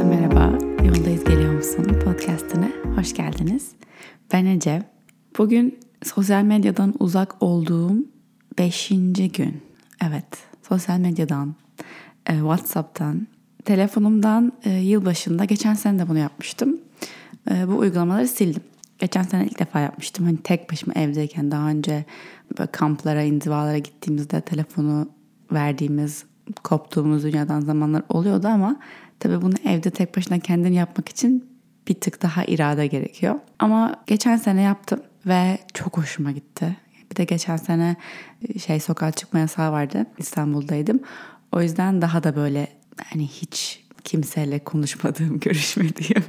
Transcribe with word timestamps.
Herkese 0.00 0.20
merhaba. 0.20 0.58
Yoldayız 0.84 1.24
Geliyor 1.24 1.52
Musun 1.54 1.84
podcastine 2.04 2.72
hoş 2.96 3.14
geldiniz. 3.14 3.70
Ben 4.32 4.46
Ece. 4.46 4.82
Bugün 5.38 5.78
sosyal 6.02 6.42
medyadan 6.42 6.94
uzak 6.98 7.42
olduğum 7.42 7.92
5. 8.58 8.88
gün. 9.32 9.62
Evet, 10.06 10.24
sosyal 10.68 10.98
medyadan, 10.98 11.54
e, 12.26 12.32
WhatsApp'tan, 12.32 13.26
telefonumdan 13.64 14.52
e, 14.64 14.70
yılbaşında 14.70 15.44
geçen 15.44 15.74
sene 15.74 15.98
de 15.98 16.08
bunu 16.08 16.18
yapmıştım. 16.18 16.80
E, 17.50 17.68
bu 17.68 17.78
uygulamaları 17.78 18.28
sildim. 18.28 18.62
Geçen 18.98 19.22
sene 19.22 19.46
ilk 19.46 19.58
defa 19.58 19.80
yapmıştım. 19.80 20.26
Hani 20.26 20.36
tek 20.36 20.70
başıma 20.70 20.94
evdeyken 20.94 21.50
daha 21.50 21.68
önce 21.68 22.04
böyle 22.58 22.70
kamplara, 22.70 23.22
inzivalara 23.22 23.78
gittiğimizde 23.78 24.40
telefonu 24.40 25.08
verdiğimiz, 25.52 26.24
koptuğumuz 26.62 27.22
dünyadan 27.24 27.60
zamanlar 27.60 28.02
oluyordu 28.08 28.48
ama 28.48 28.76
tabii 29.20 29.42
bunu 29.42 29.54
evde 29.64 29.90
tek 29.90 30.16
başına 30.16 30.38
kendin 30.38 30.72
yapmak 30.72 31.08
için 31.08 31.50
bir 31.88 31.94
tık 31.94 32.22
daha 32.22 32.44
irade 32.44 32.86
gerekiyor. 32.86 33.34
Ama 33.58 33.94
geçen 34.06 34.36
sene 34.36 34.62
yaptım 34.62 35.00
ve 35.26 35.58
çok 35.74 35.98
hoşuma 35.98 36.30
gitti. 36.30 36.76
Bir 37.10 37.16
de 37.16 37.24
geçen 37.24 37.56
sene 37.56 37.96
şey 38.64 38.80
sokağa 38.80 39.10
çıkma 39.10 39.38
yasağı 39.38 39.72
vardı. 39.72 40.06
İstanbul'daydım. 40.18 41.00
O 41.52 41.62
yüzden 41.62 42.02
daha 42.02 42.22
da 42.22 42.36
böyle 42.36 42.68
hani 43.04 43.26
hiç 43.26 43.84
kimseyle 44.04 44.58
konuşmadığım, 44.58 45.40
görüşmediğim 45.40 46.24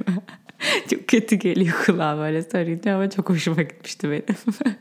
çok 0.90 1.08
kötü 1.08 1.36
geliyor 1.36 1.74
kulağa 1.86 2.18
böyle 2.18 2.42
söyleyince 2.42 2.92
ama 2.92 3.10
çok 3.10 3.30
hoşuma 3.30 3.62
gitmişti 3.62 4.10
benim. 4.10 4.24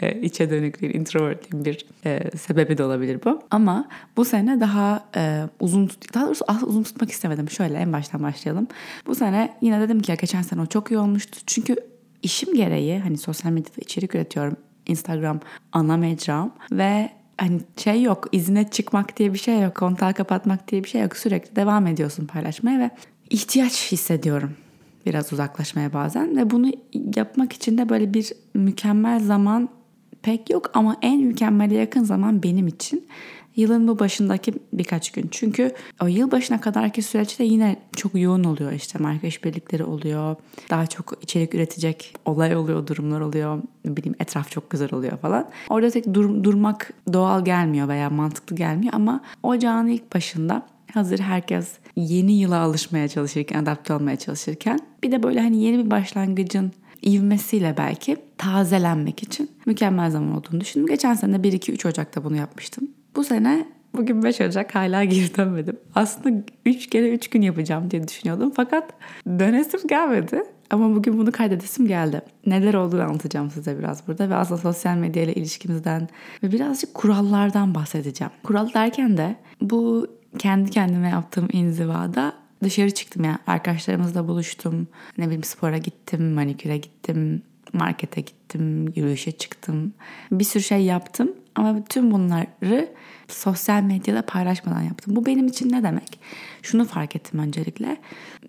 e, 0.00 0.20
içe 0.20 0.50
dönüklüğün, 0.50 0.92
introvertliğin 0.92 1.64
bir 1.64 1.86
e, 2.04 2.36
sebebi 2.36 2.78
de 2.78 2.84
olabilir 2.84 3.20
bu. 3.24 3.42
Ama 3.50 3.88
bu 4.16 4.24
sene 4.24 4.60
daha 4.60 5.04
e, 5.16 5.42
uzun, 5.60 5.90
daha 6.14 6.26
doğrusu 6.26 6.44
uzun 6.62 6.82
tutmak 6.82 7.10
istemedim. 7.10 7.50
Şöyle 7.50 7.74
en 7.74 7.92
baştan 7.92 8.22
başlayalım. 8.22 8.68
Bu 9.06 9.14
sene 9.14 9.56
yine 9.60 9.80
dedim 9.80 10.00
ki 10.00 10.10
ya 10.10 10.16
geçen 10.20 10.42
sene 10.42 10.60
o 10.60 10.66
çok 10.66 10.90
iyi 10.90 10.98
olmuştu. 10.98 11.38
Çünkü 11.46 11.76
işim 12.22 12.54
gereği 12.54 12.98
hani 12.98 13.18
sosyal 13.18 13.52
medyada 13.52 13.80
içerik 13.80 14.14
üretiyorum. 14.14 14.56
Instagram 14.86 15.40
ana 15.72 15.96
mecram 15.96 16.54
ve 16.72 17.10
hani 17.38 17.60
şey 17.76 18.02
yok 18.02 18.28
izine 18.32 18.70
çıkmak 18.70 19.16
diye 19.16 19.32
bir 19.32 19.38
şey 19.38 19.60
yok 19.60 19.74
kontağı 19.74 20.14
kapatmak 20.14 20.68
diye 20.68 20.84
bir 20.84 20.88
şey 20.88 21.02
yok 21.02 21.16
sürekli 21.16 21.56
devam 21.56 21.86
ediyorsun 21.86 22.26
paylaşmaya 22.26 22.78
ve 22.78 22.90
ihtiyaç 23.30 23.92
hissediyorum 23.92 24.56
biraz 25.06 25.32
uzaklaşmaya 25.32 25.92
bazen 25.92 26.36
ve 26.36 26.50
bunu 26.50 26.70
yapmak 27.16 27.52
için 27.52 27.78
de 27.78 27.88
böyle 27.88 28.14
bir 28.14 28.32
mükemmel 28.54 29.20
zaman 29.20 29.68
pek 30.22 30.50
yok 30.50 30.70
ama 30.74 30.96
en 31.02 31.20
mükemmele 31.20 31.74
yakın 31.74 32.04
zaman 32.04 32.42
benim 32.42 32.66
için 32.66 33.06
yılın 33.56 33.88
bu 33.88 33.98
başındaki 33.98 34.54
birkaç 34.72 35.10
gün. 35.12 35.28
Çünkü 35.30 35.72
o 36.02 36.06
yıl 36.06 36.30
başına 36.30 36.60
kadarki 36.60 37.02
süreçte 37.02 37.44
yine 37.44 37.76
çok 37.96 38.14
yoğun 38.14 38.44
oluyor 38.44 38.72
işte 38.72 38.98
marka 38.98 39.26
işbirlikleri 39.26 39.84
oluyor. 39.84 40.36
Daha 40.70 40.86
çok 40.86 41.12
içerik 41.22 41.54
üretecek 41.54 42.14
olay 42.24 42.56
oluyor, 42.56 42.86
durumlar 42.86 43.20
oluyor. 43.20 43.62
Ne 43.84 43.96
bileyim 43.96 44.16
etraf 44.20 44.50
çok 44.50 44.70
güzel 44.70 44.94
oluyor 44.94 45.18
falan. 45.18 45.48
Orada 45.68 45.90
tek 45.90 46.14
dur- 46.14 46.44
durmak 46.44 46.92
doğal 47.12 47.44
gelmiyor 47.44 47.88
veya 47.88 48.10
mantıklı 48.10 48.56
gelmiyor 48.56 48.92
ama 48.94 49.20
ocağın 49.42 49.86
ilk 49.86 50.14
başında 50.14 50.66
hazır 50.96 51.18
herkes 51.18 51.72
yeni 51.96 52.32
yıla 52.32 52.58
alışmaya 52.58 53.08
çalışırken, 53.08 53.62
adapte 53.62 53.94
olmaya 53.94 54.16
çalışırken 54.16 54.78
bir 55.02 55.12
de 55.12 55.22
böyle 55.22 55.40
hani 55.40 55.62
yeni 55.62 55.84
bir 55.84 55.90
başlangıcın 55.90 56.72
ivmesiyle 57.06 57.74
belki 57.78 58.16
tazelenmek 58.38 59.22
için 59.22 59.50
mükemmel 59.66 60.10
zaman 60.10 60.36
olduğunu 60.36 60.60
düşündüm. 60.60 60.86
Geçen 60.86 61.14
sene 61.14 61.36
1-2-3 61.36 61.88
Ocak'ta 61.88 62.24
bunu 62.24 62.36
yapmıştım. 62.36 62.88
Bu 63.16 63.24
sene 63.24 63.66
bugün 63.94 64.22
5 64.22 64.40
Ocak 64.40 64.74
hala 64.74 65.04
geri 65.04 65.36
dönmedim. 65.36 65.76
Aslında 65.94 66.44
3 66.66 66.86
kere 66.86 67.08
3 67.08 67.30
gün 67.30 67.42
yapacağım 67.42 67.90
diye 67.90 68.08
düşünüyordum. 68.08 68.52
Fakat 68.56 68.92
dönesim 69.26 69.80
gelmedi. 69.88 70.42
Ama 70.70 70.94
bugün 70.94 71.18
bunu 71.18 71.32
kaydedesim 71.32 71.86
geldi. 71.88 72.22
Neler 72.46 72.74
olduğunu 72.74 73.02
anlatacağım 73.02 73.50
size 73.50 73.78
biraz 73.78 74.08
burada 74.08 74.30
ve 74.30 74.34
aslında 74.34 74.60
sosyal 74.60 74.96
medya 74.96 75.22
ile 75.22 75.34
ilişkimizden 75.34 76.08
ve 76.42 76.52
birazcık 76.52 76.94
kurallardan 76.94 77.74
bahsedeceğim. 77.74 78.32
Kural 78.42 78.72
derken 78.74 79.16
de 79.16 79.36
bu 79.60 80.06
kendi 80.36 80.70
kendime 80.70 81.08
yaptığım 81.08 81.48
inzivada 81.52 82.32
dışarı 82.62 82.90
çıktım 82.90 83.24
yani 83.24 83.38
arkadaşlarımızla 83.46 84.28
buluştum. 84.28 84.88
Ne 85.18 85.24
bileyim 85.24 85.44
spora 85.44 85.78
gittim, 85.78 86.32
maniküre 86.32 86.76
gittim, 86.76 87.42
markete 87.72 88.20
gittim, 88.20 88.92
yürüyüşe 88.96 89.32
çıktım. 89.32 89.94
Bir 90.32 90.44
sürü 90.44 90.62
şey 90.62 90.82
yaptım 90.82 91.32
ama 91.54 91.84
tüm 91.84 92.10
bunları 92.10 92.88
sosyal 93.28 93.82
medyada 93.82 94.22
paylaşmadan 94.22 94.82
yaptım. 94.82 95.16
Bu 95.16 95.26
benim 95.26 95.46
için 95.46 95.72
ne 95.72 95.82
demek? 95.82 96.20
Şunu 96.62 96.84
fark 96.84 97.16
ettim 97.16 97.40
öncelikle. 97.40 97.96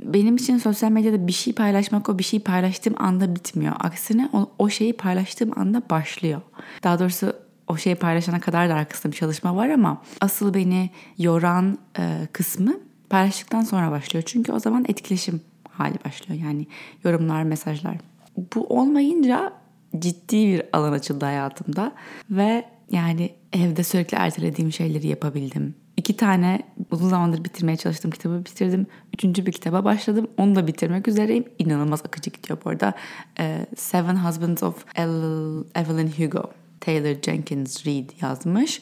Benim 0.04 0.36
için 0.36 0.58
sosyal 0.58 0.92
medyada 0.92 1.28
bir 1.28 1.32
şey 1.32 1.54
paylaşmak 1.54 2.10
o 2.10 2.20
bir 2.20 2.24
şey 2.24 2.40
paylaştığım 2.40 2.96
anda 2.98 3.36
bitmiyor. 3.36 3.76
Aksine 3.80 4.30
o, 4.34 4.52
o 4.60 4.70
şeyi 4.70 4.94
paylaştığım 4.94 5.60
anda 5.60 5.82
başlıyor. 5.90 6.42
Daha 6.84 7.00
doğrusu 7.00 7.47
o 7.68 7.78
şeyi 7.78 7.96
paylaşana 7.96 8.40
kadar 8.40 8.70
da 8.70 8.76
arkasında 8.76 9.12
bir 9.12 9.18
çalışma 9.18 9.56
var 9.56 9.70
ama 9.70 10.02
asıl 10.22 10.54
beni 10.54 10.90
yoran 11.18 11.78
e, 12.00 12.28
kısmı 12.34 12.80
paylaştıktan 13.10 13.62
sonra 13.62 13.92
başlıyor. 13.92 14.24
Çünkü 14.28 14.52
o 14.52 14.60
zaman 14.60 14.86
etkileşim 14.88 15.42
hali 15.70 15.96
başlıyor. 16.06 16.42
Yani 16.42 16.68
yorumlar, 17.04 17.44
mesajlar. 17.44 17.98
Bu 18.56 18.68
olmayınca 18.68 19.54
ciddi 20.00 20.48
bir 20.48 20.64
alan 20.74 20.94
açıldı 20.94 21.26
hayatımda 21.26 21.92
ve 22.30 22.66
yani 22.92 23.34
evde 23.54 23.84
sürekli 23.84 24.18
ertelediğim 24.18 24.72
şeyleri 24.72 25.08
yapabildim. 25.08 25.76
İki 25.98 26.18
tane 26.18 26.62
uzun 26.92 27.10
zamandır 27.10 27.44
bitirmeye 27.44 27.78
çalıştığım 27.78 28.12
kitabı 28.12 28.40
bitirdim. 28.40 28.88
Üçüncü 29.14 29.46
bir 29.46 29.52
kitaba 29.52 29.84
başladım. 29.84 30.28
Onu 30.38 30.56
da 30.56 30.68
bitirmek 30.68 31.08
üzereyim. 31.08 31.46
İnanılmaz 31.60 32.02
akıcı 32.06 32.30
gidiyor 32.30 32.60
bu 32.66 32.70
arada. 32.70 32.94
Seven 33.76 34.16
Husbands 34.16 34.64
of 34.64 34.86
Evelyn 35.76 36.08
Hugo. 36.08 36.52
Taylor 36.82 37.22
Jenkins 37.22 37.86
Reid 37.86 38.10
yazmış. 38.22 38.82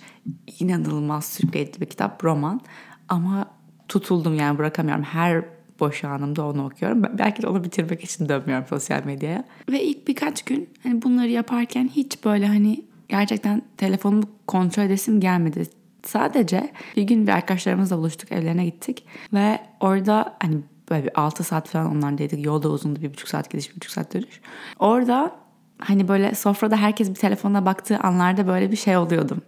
İnanılmaz 0.59 1.25
sürükleyici 1.25 1.81
bir 1.81 1.85
kitap, 1.85 2.23
roman. 2.23 2.61
Ama 3.09 3.45
tutuldum 3.88 4.35
yani 4.35 4.57
bırakamıyorum. 4.57 5.03
Her 5.03 5.45
boş 5.79 6.03
anımda 6.03 6.45
onu 6.45 6.66
okuyorum. 6.66 7.03
Belki 7.17 7.41
de 7.41 7.47
onu 7.47 7.63
bitirmek 7.63 8.03
için 8.03 8.29
dönmüyorum 8.29 8.66
sosyal 8.69 9.06
medyaya. 9.06 9.44
Ve 9.69 9.83
ilk 9.83 10.07
birkaç 10.07 10.45
gün 10.45 10.69
hani 10.83 11.01
bunları 11.01 11.29
yaparken 11.29 11.89
hiç 11.95 12.25
böyle 12.25 12.47
hani 12.47 12.85
gerçekten 13.09 13.61
telefonumu 13.78 14.23
kontrol 14.47 14.83
edesim 14.83 15.19
gelmedi. 15.19 15.63
Sadece 16.03 16.72
bir 16.97 17.03
gün 17.03 17.27
bir 17.27 17.31
arkadaşlarımızla 17.31 17.97
buluştuk, 17.97 18.31
evlerine 18.31 18.66
gittik. 18.66 19.06
Ve 19.33 19.59
orada 19.79 20.38
hani 20.41 20.56
böyle 20.89 21.03
bir 21.03 21.19
6 21.22 21.44
saat 21.44 21.69
falan 21.69 21.97
onlardaydık. 21.97 22.45
Yolda 22.45 22.69
uzundu 22.69 23.01
bir 23.01 23.09
buçuk 23.09 23.29
saat 23.29 23.50
gidiş, 23.50 23.69
bir 23.69 23.75
buçuk 23.75 23.91
saat 23.91 24.13
dönüş. 24.13 24.41
Orada 24.79 25.35
hani 25.80 26.08
böyle 26.08 26.36
sofrada 26.36 26.78
herkes 26.78 27.09
bir 27.09 27.16
telefonuna 27.16 27.66
baktığı 27.66 27.97
anlarda 27.97 28.47
böyle 28.47 28.72
bir 28.72 28.78
şey 28.78 28.97
oluyordum. 28.97 29.41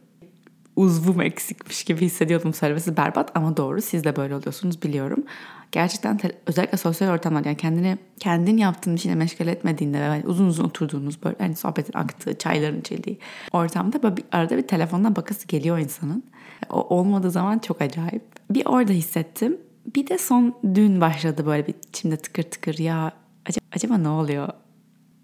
Uzvum 0.75 1.21
eksikmiş 1.21 1.83
gibi 1.83 2.01
hissediyordum 2.01 2.53
söylemesi 2.53 2.97
berbat 2.97 3.31
ama 3.37 3.57
doğru 3.57 3.81
siz 3.81 4.03
de 4.03 4.15
böyle 4.15 4.35
oluyorsunuz 4.35 4.81
biliyorum. 4.81 5.23
Gerçekten 5.71 6.17
te- 6.17 6.31
özellikle 6.45 6.77
sosyal 6.77 7.09
ortamlarda 7.09 7.47
yani 7.47 7.57
kendini 7.57 7.97
kendin 8.19 8.57
yaptığın 8.57 8.95
işine 8.95 9.15
meşgul 9.15 9.47
etmediğinde 9.47 9.99
ve 9.99 10.27
uzun 10.27 10.47
uzun 10.47 10.63
oturduğunuz 10.63 11.23
böyle 11.23 11.35
hani 11.39 11.55
sohbetin 11.55 11.97
aktığı, 11.97 12.37
çayların 12.37 12.79
içildiği 12.79 13.19
ortamda 13.53 14.03
böyle 14.03 14.17
bir, 14.17 14.23
arada 14.31 14.57
bir 14.57 14.61
telefonuna 14.67 15.15
bakası 15.15 15.47
geliyor 15.47 15.77
insanın. 15.77 16.23
O 16.69 16.97
olmadığı 16.97 17.31
zaman 17.31 17.59
çok 17.59 17.81
acayip. 17.81 18.23
Bir 18.49 18.65
orada 18.65 18.91
hissettim. 18.93 19.57
Bir 19.95 20.07
de 20.07 20.17
son 20.17 20.55
dün 20.75 21.01
başladı 21.01 21.45
böyle 21.45 21.67
bir 21.67 21.75
içimde 21.89 22.17
tıkır 22.17 22.43
tıkır 22.43 22.77
ya 22.77 23.11
acaba, 23.45 23.65
acaba 23.75 23.97
ne 23.97 24.09
oluyor? 24.09 24.49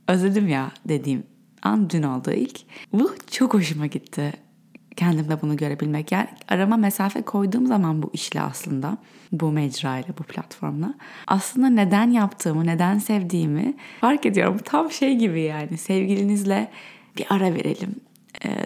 Özledim 0.07 0.47
ya 0.47 0.71
dediğim 0.85 1.23
an 1.61 1.89
dün 1.89 2.03
oldu 2.03 2.31
ilk. 2.31 2.59
Bu 2.93 3.15
çok 3.31 3.53
hoşuma 3.53 3.85
gitti. 3.85 4.33
Kendimde 4.95 5.41
bunu 5.41 5.57
görebilmek. 5.57 6.11
Yani 6.11 6.27
arama 6.47 6.77
mesafe 6.77 7.21
koyduğum 7.21 7.67
zaman 7.67 8.03
bu 8.03 8.09
işle 8.13 8.41
aslında 8.41 8.97
bu 9.31 9.51
mecrayla, 9.51 10.13
bu 10.19 10.23
platformla 10.23 10.93
aslında 11.27 11.69
neden 11.69 12.11
yaptığımı, 12.11 12.65
neden 12.65 12.99
sevdiğimi 12.99 13.73
fark 14.01 14.25
ediyorum. 14.25 14.57
Tam 14.65 14.91
şey 14.91 15.15
gibi 15.15 15.41
yani 15.41 15.77
sevgilinizle 15.77 16.71
bir 17.17 17.25
ara 17.29 17.53
verelim 17.53 17.95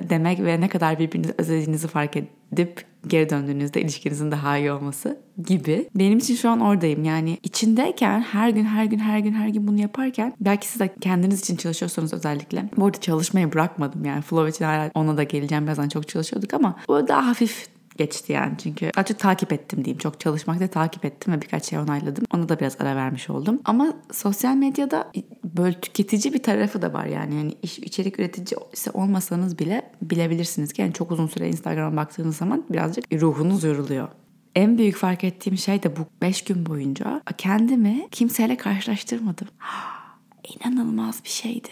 demek 0.09 0.39
ve 0.39 0.61
ne 0.61 0.69
kadar 0.69 0.99
birbirinizi 0.99 1.33
özlediğinizi 1.37 1.87
fark 1.87 2.15
edip 2.17 2.85
geri 3.07 3.29
döndüğünüzde 3.29 3.81
ilişkinizin 3.81 4.31
daha 4.31 4.57
iyi 4.57 4.71
olması 4.71 5.17
gibi. 5.47 5.89
Benim 5.95 6.17
için 6.17 6.35
şu 6.35 6.49
an 6.49 6.59
oradayım. 6.59 7.03
Yani 7.03 7.37
içindeyken 7.43 8.21
her 8.21 8.49
gün 8.49 8.65
her 8.65 8.85
gün 8.85 8.99
her 8.99 9.19
gün 9.19 9.33
her 9.33 9.47
gün 9.47 9.67
bunu 9.67 9.81
yaparken 9.81 10.33
belki 10.39 10.67
siz 10.67 10.79
de 10.79 10.95
kendiniz 11.01 11.39
için 11.39 11.55
çalışıyorsanız 11.55 12.13
özellikle. 12.13 12.69
Bu 12.77 12.85
arada 12.85 13.01
çalışmayı 13.01 13.53
bırakmadım 13.53 14.05
yani. 14.05 14.21
Flow 14.21 14.49
için 14.49 14.65
hala 14.65 14.91
ona 14.95 15.17
da 15.17 15.23
geleceğim. 15.23 15.65
Birazdan 15.65 15.89
çok 15.89 16.07
çalışıyorduk 16.07 16.53
ama 16.53 16.75
bu 16.87 17.07
daha 17.07 17.27
hafif 17.27 17.67
geçti 17.97 18.33
yani 18.33 18.53
çünkü 18.63 18.91
açık 18.95 19.19
takip 19.19 19.53
ettim 19.53 19.85
diyeyim. 19.85 19.97
Çok 19.97 20.19
çalışmakta 20.19 20.67
takip 20.67 21.05
ettim 21.05 21.33
ve 21.33 21.41
birkaç 21.41 21.65
şey 21.65 21.79
onayladım. 21.79 22.25
Ona 22.33 22.49
da 22.49 22.59
biraz 22.59 22.81
ara 22.81 22.95
vermiş 22.95 23.29
oldum. 23.29 23.61
Ama 23.65 23.93
sosyal 24.11 24.55
medyada 24.55 25.11
böyle 25.43 25.81
tüketici 25.81 26.33
bir 26.33 26.43
tarafı 26.43 26.81
da 26.81 26.93
var 26.93 27.05
yani. 27.05 27.35
yani 27.35 27.55
iş, 27.61 27.79
içerik 27.79 28.19
üreticisi 28.19 28.91
olmasanız 28.93 29.59
bile 29.59 29.91
bilebilirsiniz 30.01 30.73
ki 30.73 30.81
yani 30.81 30.93
çok 30.93 31.11
uzun 31.11 31.27
süre 31.27 31.47
Instagram'a 31.47 31.97
baktığınız 31.97 32.37
zaman 32.37 32.65
birazcık 32.69 33.13
ruhunuz 33.13 33.63
yoruluyor. 33.63 34.07
en 34.55 34.77
büyük 34.77 34.95
fark 34.95 35.23
ettiğim 35.23 35.57
şey 35.57 35.83
de 35.83 35.95
bu 35.97 36.01
5 36.21 36.41
gün 36.41 36.65
boyunca 36.65 37.21
kendimi 37.37 38.07
kimseyle 38.11 38.57
karşılaştırmadım. 38.57 39.47
İnanılmaz 40.43 41.23
bir 41.23 41.29
şeydi. 41.29 41.69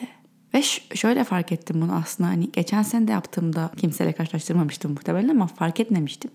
Ve 0.56 0.62
şöyle 0.96 1.24
fark 1.24 1.52
ettim 1.52 1.82
bunu 1.82 1.96
aslında 1.96 2.30
hani 2.30 2.52
geçen 2.52 2.84
sene 2.84 3.08
de 3.08 3.12
yaptığımda 3.12 3.72
kimseyle 3.78 4.14
karşılaştırmamıştım 4.14 4.92
muhtemelen 4.92 5.30
ama 5.30 5.48
fark 5.48 5.80
etmemiştim. 5.80 6.32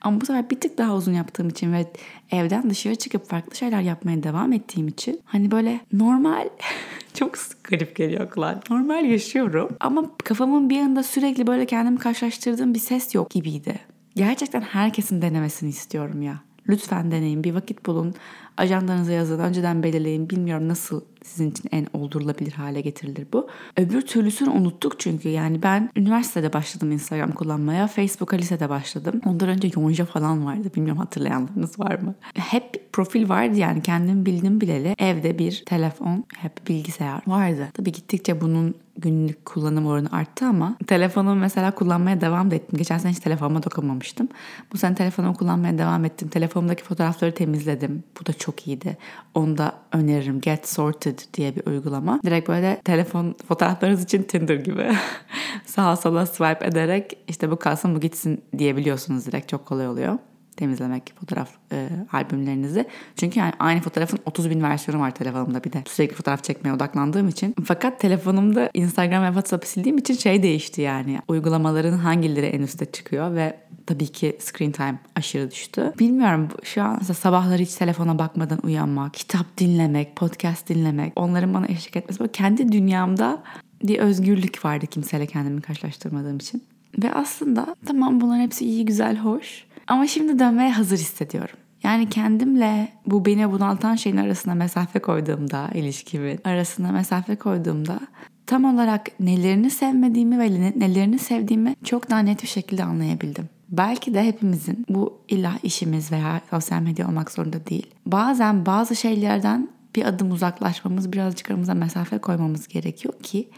Ama 0.00 0.20
bu 0.20 0.26
sefer 0.26 0.50
bir 0.50 0.60
tık 0.60 0.78
daha 0.78 0.96
uzun 0.96 1.12
yaptığım 1.12 1.48
için 1.48 1.72
ve 1.72 1.86
evden 2.30 2.70
dışarı 2.70 2.94
çıkıp 2.94 3.28
farklı 3.28 3.56
şeyler 3.56 3.80
yapmaya 3.80 4.22
devam 4.22 4.52
ettiğim 4.52 4.88
için 4.88 5.20
hani 5.24 5.50
böyle 5.50 5.80
normal 5.92 6.48
çok 7.14 7.34
garip 7.64 7.96
geliyor 7.96 8.30
kulağa. 8.30 8.60
Normal 8.70 9.04
yaşıyorum 9.04 9.76
ama 9.80 10.10
kafamın 10.24 10.70
bir 10.70 10.76
yanında 10.76 11.02
sürekli 11.02 11.46
böyle 11.46 11.66
kendimi 11.66 11.98
karşılaştırdığım 11.98 12.74
bir 12.74 12.78
ses 12.78 13.14
yok 13.14 13.30
gibiydi. 13.30 13.78
Gerçekten 14.16 14.60
herkesin 14.60 15.22
denemesini 15.22 15.68
istiyorum 15.68 16.22
ya. 16.22 16.40
Lütfen 16.68 17.10
deneyin, 17.10 17.44
bir 17.44 17.54
vakit 17.54 17.86
bulun. 17.86 18.14
Ajandanıza 18.56 19.12
yazın, 19.12 19.38
önceden 19.38 19.82
belirleyin. 19.82 20.30
Bilmiyorum 20.30 20.68
nasıl 20.68 21.00
sizin 21.26 21.50
için 21.50 21.68
en 21.72 21.86
oldurulabilir 21.92 22.52
hale 22.52 22.80
getirilir 22.80 23.26
bu. 23.32 23.48
Öbür 23.76 24.02
türlüsünü 24.02 24.50
unuttuk 24.50 25.00
çünkü. 25.00 25.28
Yani 25.28 25.62
ben 25.62 25.90
üniversitede 25.96 26.52
başladım 26.52 26.92
Instagram 26.92 27.32
kullanmaya. 27.32 27.86
Facebook'a 27.86 28.36
lisede 28.36 28.68
başladım. 28.68 29.20
Ondan 29.26 29.48
önce 29.48 29.70
Yonca 29.76 30.04
falan 30.04 30.46
vardı. 30.46 30.70
Bilmiyorum 30.76 30.98
hatırlayanlarınız 30.98 31.80
var 31.80 31.98
mı? 31.98 32.14
Hep 32.34 32.92
profil 32.92 33.28
vardı 33.28 33.56
yani 33.56 33.82
kendim 33.82 34.26
bildim 34.26 34.60
bileli. 34.60 34.94
Evde 34.98 35.38
bir 35.38 35.62
telefon, 35.66 36.24
hep 36.36 36.68
bilgisayar 36.68 37.20
vardı. 37.26 37.68
Tabii 37.74 37.92
gittikçe 37.92 38.40
bunun 38.40 38.74
günlük 38.98 39.44
kullanım 39.44 39.86
oranı 39.86 40.12
arttı 40.12 40.46
ama 40.46 40.76
telefonumu 40.86 41.34
mesela 41.34 41.70
kullanmaya 41.70 42.20
devam 42.20 42.50
da 42.50 42.54
ettim. 42.54 42.78
Geçen 42.78 42.98
sene 42.98 43.12
hiç 43.12 43.18
telefonuma 43.18 43.62
dokunmamıştım. 43.62 44.28
Bu 44.72 44.78
sene 44.78 44.94
telefonumu 44.94 45.34
kullanmaya 45.34 45.78
devam 45.78 46.04
ettim. 46.04 46.28
Telefonumdaki 46.28 46.84
fotoğrafları 46.84 47.34
temizledim. 47.34 48.04
Bu 48.20 48.26
da 48.26 48.32
çok 48.32 48.66
iyiydi. 48.66 48.96
Onu 49.34 49.58
da 49.58 49.72
öneririm. 49.92 50.40
Get 50.40 50.68
Sorted 50.68 51.18
diye 51.34 51.56
bir 51.56 51.66
uygulama. 51.66 52.20
Direkt 52.24 52.48
böyle 52.48 52.80
telefon 52.84 53.34
fotoğraflarınız 53.48 54.04
için 54.04 54.22
Tinder 54.22 54.56
gibi 54.56 54.92
sağa 55.66 55.96
sola 55.96 56.26
swipe 56.26 56.66
ederek 56.66 57.18
işte 57.28 57.50
bu 57.50 57.56
kalsın 57.56 57.94
bu 57.94 58.00
gitsin 58.00 58.42
diyebiliyorsunuz 58.58 59.26
direkt. 59.26 59.48
Çok 59.48 59.66
kolay 59.66 59.88
oluyor 59.88 60.18
temizlemek 60.56 61.12
fotoğraf 61.20 61.50
e, 61.72 61.88
albümlerinizi. 62.12 62.84
Çünkü 63.16 63.38
yani 63.38 63.52
aynı 63.58 63.80
fotoğrafın 63.80 64.18
30 64.26 64.50
bin 64.50 64.62
versiyonu 64.62 65.02
var 65.02 65.14
telefonumda 65.14 65.64
bir 65.64 65.72
de. 65.72 65.82
Sürekli 65.86 66.14
fotoğraf 66.14 66.44
çekmeye 66.44 66.72
odaklandığım 66.72 67.28
için. 67.28 67.54
Fakat 67.64 68.00
telefonumda 68.00 68.70
Instagram 68.74 69.22
ve 69.22 69.26
WhatsApp 69.26 69.66
sildiğim 69.66 69.98
için 69.98 70.14
şey 70.14 70.42
değişti 70.42 70.80
yani. 70.80 71.20
Uygulamaların 71.28 71.98
hangileri 71.98 72.46
en 72.46 72.62
üstte 72.62 72.84
çıkıyor 72.84 73.34
ve 73.34 73.56
tabii 73.86 74.06
ki 74.06 74.36
screen 74.40 74.72
time 74.72 74.98
aşırı 75.16 75.50
düştü. 75.50 75.92
Bilmiyorum 75.98 76.48
şu 76.62 76.82
an 76.82 76.96
mesela 77.00 77.14
sabahları 77.14 77.62
hiç 77.62 77.74
telefona 77.74 78.18
bakmadan 78.18 78.58
uyanmak, 78.62 79.14
kitap 79.14 79.58
dinlemek, 79.58 80.16
podcast 80.16 80.68
dinlemek, 80.68 81.12
onların 81.16 81.54
bana 81.54 81.66
eşlik 81.66 81.96
etmesi. 81.96 82.20
Böyle 82.20 82.32
kendi 82.32 82.72
dünyamda 82.72 83.42
bir 83.82 83.98
özgürlük 83.98 84.64
vardı 84.64 84.86
kimseyle 84.86 85.26
kendimi 85.26 85.60
karşılaştırmadığım 85.60 86.36
için. 86.36 86.62
Ve 87.02 87.14
aslında 87.14 87.76
tamam 87.86 88.20
bunların 88.20 88.40
hepsi 88.40 88.64
iyi, 88.64 88.84
güzel, 88.84 89.16
hoş. 89.16 89.66
Ama 89.86 90.06
şimdi 90.06 90.38
dönmeye 90.38 90.72
hazır 90.72 90.96
hissediyorum. 90.96 91.56
Yani 91.82 92.08
kendimle 92.08 92.88
bu 93.06 93.24
beni 93.24 93.52
bunaltan 93.52 93.96
şeyin 93.96 94.16
arasına 94.16 94.54
mesafe 94.54 94.98
koyduğumda, 94.98 95.68
ilişkimin 95.74 96.40
arasına 96.44 96.92
mesafe 96.92 97.36
koyduğumda 97.36 98.00
tam 98.46 98.64
olarak 98.64 99.20
nelerini 99.20 99.70
sevmediğimi 99.70 100.38
ve 100.38 100.50
nelerini 100.80 101.18
sevdiğimi 101.18 101.76
çok 101.84 102.10
daha 102.10 102.18
net 102.18 102.42
bir 102.42 102.48
şekilde 102.48 102.84
anlayabildim. 102.84 103.48
Belki 103.68 104.14
de 104.14 104.24
hepimizin 104.24 104.84
bu 104.88 105.20
illa 105.28 105.52
işimiz 105.62 106.12
veya 106.12 106.40
sosyal 106.50 106.80
medya 106.80 107.08
olmak 107.08 107.30
zorunda 107.30 107.66
değil. 107.66 107.86
Bazen 108.06 108.66
bazı 108.66 108.96
şeylerden 108.96 109.68
bir 109.96 110.04
adım 110.04 110.30
uzaklaşmamız, 110.30 111.12
birazcık 111.12 111.50
aramıza 111.50 111.74
mesafe 111.74 112.18
koymamız 112.18 112.68
gerekiyor 112.68 113.14
ki 113.22 113.48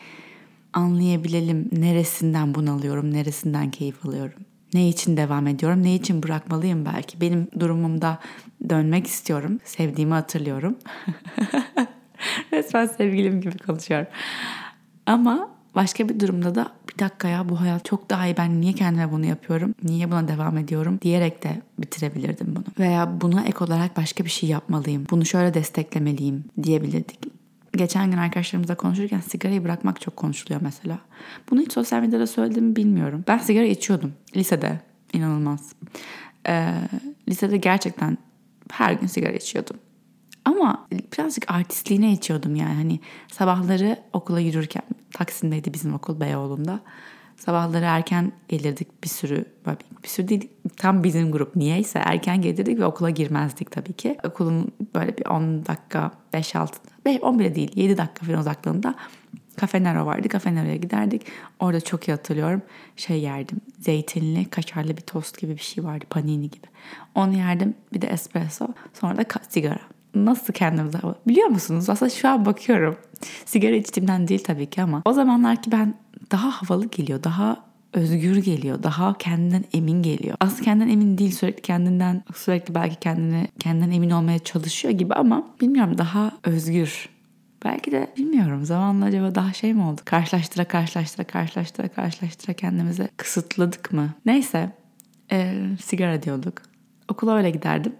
anlayabilelim 0.73 1.69
neresinden 1.73 2.55
bunalıyorum, 2.55 3.13
neresinden 3.13 3.71
keyif 3.71 4.07
alıyorum. 4.07 4.41
Ne 4.75 4.89
için 4.89 5.17
devam 5.17 5.47
ediyorum, 5.47 5.83
ne 5.83 5.95
için 5.95 6.23
bırakmalıyım 6.23 6.85
belki. 6.85 7.21
Benim 7.21 7.49
durumumda 7.61 8.19
dönmek 8.69 9.07
istiyorum. 9.07 9.61
Sevdiğimi 9.65 10.15
hatırlıyorum. 10.15 10.77
Resmen 12.53 12.87
sevgilim 12.87 13.41
gibi 13.41 13.59
konuşuyorum. 13.59 14.07
Ama 15.07 15.51
başka 15.75 16.09
bir 16.09 16.21
durumda 16.21 16.55
da 16.55 16.73
bir 16.89 16.99
dakika 16.99 17.29
ya 17.29 17.49
bu 17.49 17.61
hayat 17.61 17.85
çok 17.85 18.11
daha 18.11 18.27
iyi 18.27 18.37
ben 18.37 18.61
niye 18.61 18.73
kendime 18.73 19.13
bunu 19.13 19.27
yapıyorum 19.27 19.75
niye 19.83 20.11
buna 20.11 20.29
devam 20.29 20.59
ediyorum 20.59 20.99
diyerek 21.03 21.45
de 21.45 21.63
bitirebilirdim 21.79 22.57
bunu. 22.57 22.65
Veya 22.79 23.21
buna 23.21 23.45
ek 23.45 23.65
olarak 23.65 23.97
başka 23.97 24.25
bir 24.25 24.31
şey 24.31 24.49
yapmalıyım 24.49 25.07
bunu 25.11 25.27
şöyle 25.27 25.55
desteklemeliyim 25.55 26.45
diyebilirdik. 26.63 27.38
Geçen 27.77 28.11
gün 28.11 28.19
arkadaşlarımızla 28.19 28.75
konuşurken 28.75 29.21
sigarayı 29.21 29.65
bırakmak 29.65 30.01
çok 30.01 30.17
konuşuluyor 30.17 30.61
mesela. 30.63 30.99
Bunu 31.51 31.61
hiç 31.61 31.73
sosyal 31.73 32.01
medyada 32.01 32.27
söyledim 32.27 32.77
bilmiyorum. 32.77 33.25
Ben 33.29 33.39
sigara 33.39 33.65
içiyordum 33.65 34.13
lisede. 34.37 34.81
inanılmaz. 35.13 35.73
Ee, 36.49 36.75
lisede 37.29 37.57
gerçekten 37.57 38.19
her 38.71 38.93
gün 38.93 39.07
sigara 39.07 39.33
içiyordum. 39.33 39.77
Ama 40.45 40.87
birazcık 41.13 41.51
artistliğine 41.51 42.13
içiyordum 42.13 42.57
yani. 42.57 42.75
Hani 42.75 43.01
sabahları 43.33 43.97
okula 44.13 44.41
yürürken 44.41 44.83
Taksim'deydi 45.13 45.75
bizim 45.75 45.95
okul 45.95 46.21
Beyoğlu'nda. 46.21 46.81
Sabahları 47.37 47.85
erken 47.85 48.33
gelirdik 48.49 49.05
bir 49.05 49.09
sürü, 49.09 49.45
bir 50.05 50.09
sürü 50.09 50.29
değil 50.29 50.49
tam 50.77 51.05
bizim 51.05 51.33
grup 51.33 51.57
niyeyse 51.57 51.99
erken 52.05 52.43
gelirdik 52.43 52.79
ve 52.79 52.85
okula 52.85 53.11
girmezdik 53.11 53.71
tabii 53.71 53.93
ki. 53.93 54.19
Okulun 54.25 54.73
böyle 54.95 55.19
bir 55.19 55.27
10 55.27 55.67
dakika, 55.67 56.13
5-6, 56.41 57.21
10 57.21 57.39
bile 57.39 57.55
değil 57.55 57.73
7 57.75 57.99
dakika 57.99 58.27
falan 58.27 58.39
uzaklığında 58.39 58.95
Cafe 59.61 59.83
Nero 59.83 60.07
vardı. 60.07 60.29
Cafe 60.33 60.55
Nero'ya 60.55 60.77
giderdik. 60.77 61.23
Orada 61.61 61.81
çok 61.81 62.09
iyi 62.09 62.13
hatırlıyorum. 62.13 62.63
Şey 62.97 63.21
yerdim. 63.21 63.61
Zeytinli, 63.81 64.45
kaşarlı 64.45 64.97
bir 64.97 65.03
tost 65.03 65.39
gibi 65.41 65.53
bir 65.53 65.63
şey 65.63 65.85
vardı. 65.85 66.05
Panini 66.11 66.51
gibi. 66.51 66.67
Onu 67.15 67.37
yerdim. 67.37 67.75
Bir 67.93 68.01
de 68.01 68.07
espresso. 68.07 68.69
Sonra 69.01 69.17
da 69.17 69.25
sigara 69.49 69.79
nasıl 70.15 70.53
kendimize 70.53 70.99
biliyor 71.27 71.49
musunuz? 71.49 71.89
Aslında 71.89 72.11
şu 72.11 72.29
an 72.29 72.47
bakıyorum. 72.47 72.97
Sigara 73.45 73.77
içtiğimden 73.77 74.29
değil 74.29 74.45
tabii 74.45 74.67
ki 74.67 74.83
ama 74.83 75.03
o 75.05 75.13
zamanlar 75.13 75.63
ki 75.63 75.73
ben 75.73 75.95
daha 76.33 76.51
havalı 76.51 76.87
geliyor, 76.87 77.23
daha 77.23 77.65
özgür 77.93 78.37
geliyor, 78.37 78.83
daha 78.83 79.19
kendinden 79.19 79.65
emin 79.73 80.03
geliyor. 80.03 80.37
Aslında 80.41 80.63
kendinden 80.63 80.93
emin 80.93 81.19
değil 81.19 81.33
sürekli 81.33 81.63
kendinden 81.63 82.25
sürekli 82.35 82.75
belki 82.75 82.97
kendine 82.97 83.49
kendinden 83.59 83.91
emin 83.91 84.11
olmaya 84.11 84.39
çalışıyor 84.39 84.95
gibi 84.95 85.15
ama 85.15 85.47
bilmiyorum 85.61 85.99
daha 85.99 86.33
özgür. 86.45 87.09
Belki 87.65 87.93
de 87.93 88.13
bilmiyorum 88.17 88.65
zamanla 88.65 89.05
acaba 89.05 89.35
daha 89.35 89.53
şey 89.53 89.75
mi 89.75 89.83
oldu? 89.83 90.01
Karşılaştıra 90.05 90.65
karşılaştıra 90.65 91.25
karşılaştıra 91.25 91.89
karşılaştıra 91.89 92.53
kendimizi 92.53 93.09
kısıtladık 93.17 93.93
mı? 93.93 94.15
Neyse 94.27 94.73
e, 95.33 95.55
sigara 95.85 96.23
diyorduk. 96.23 96.63
Okula 97.09 97.37
öyle 97.37 97.51
giderdim 97.51 97.93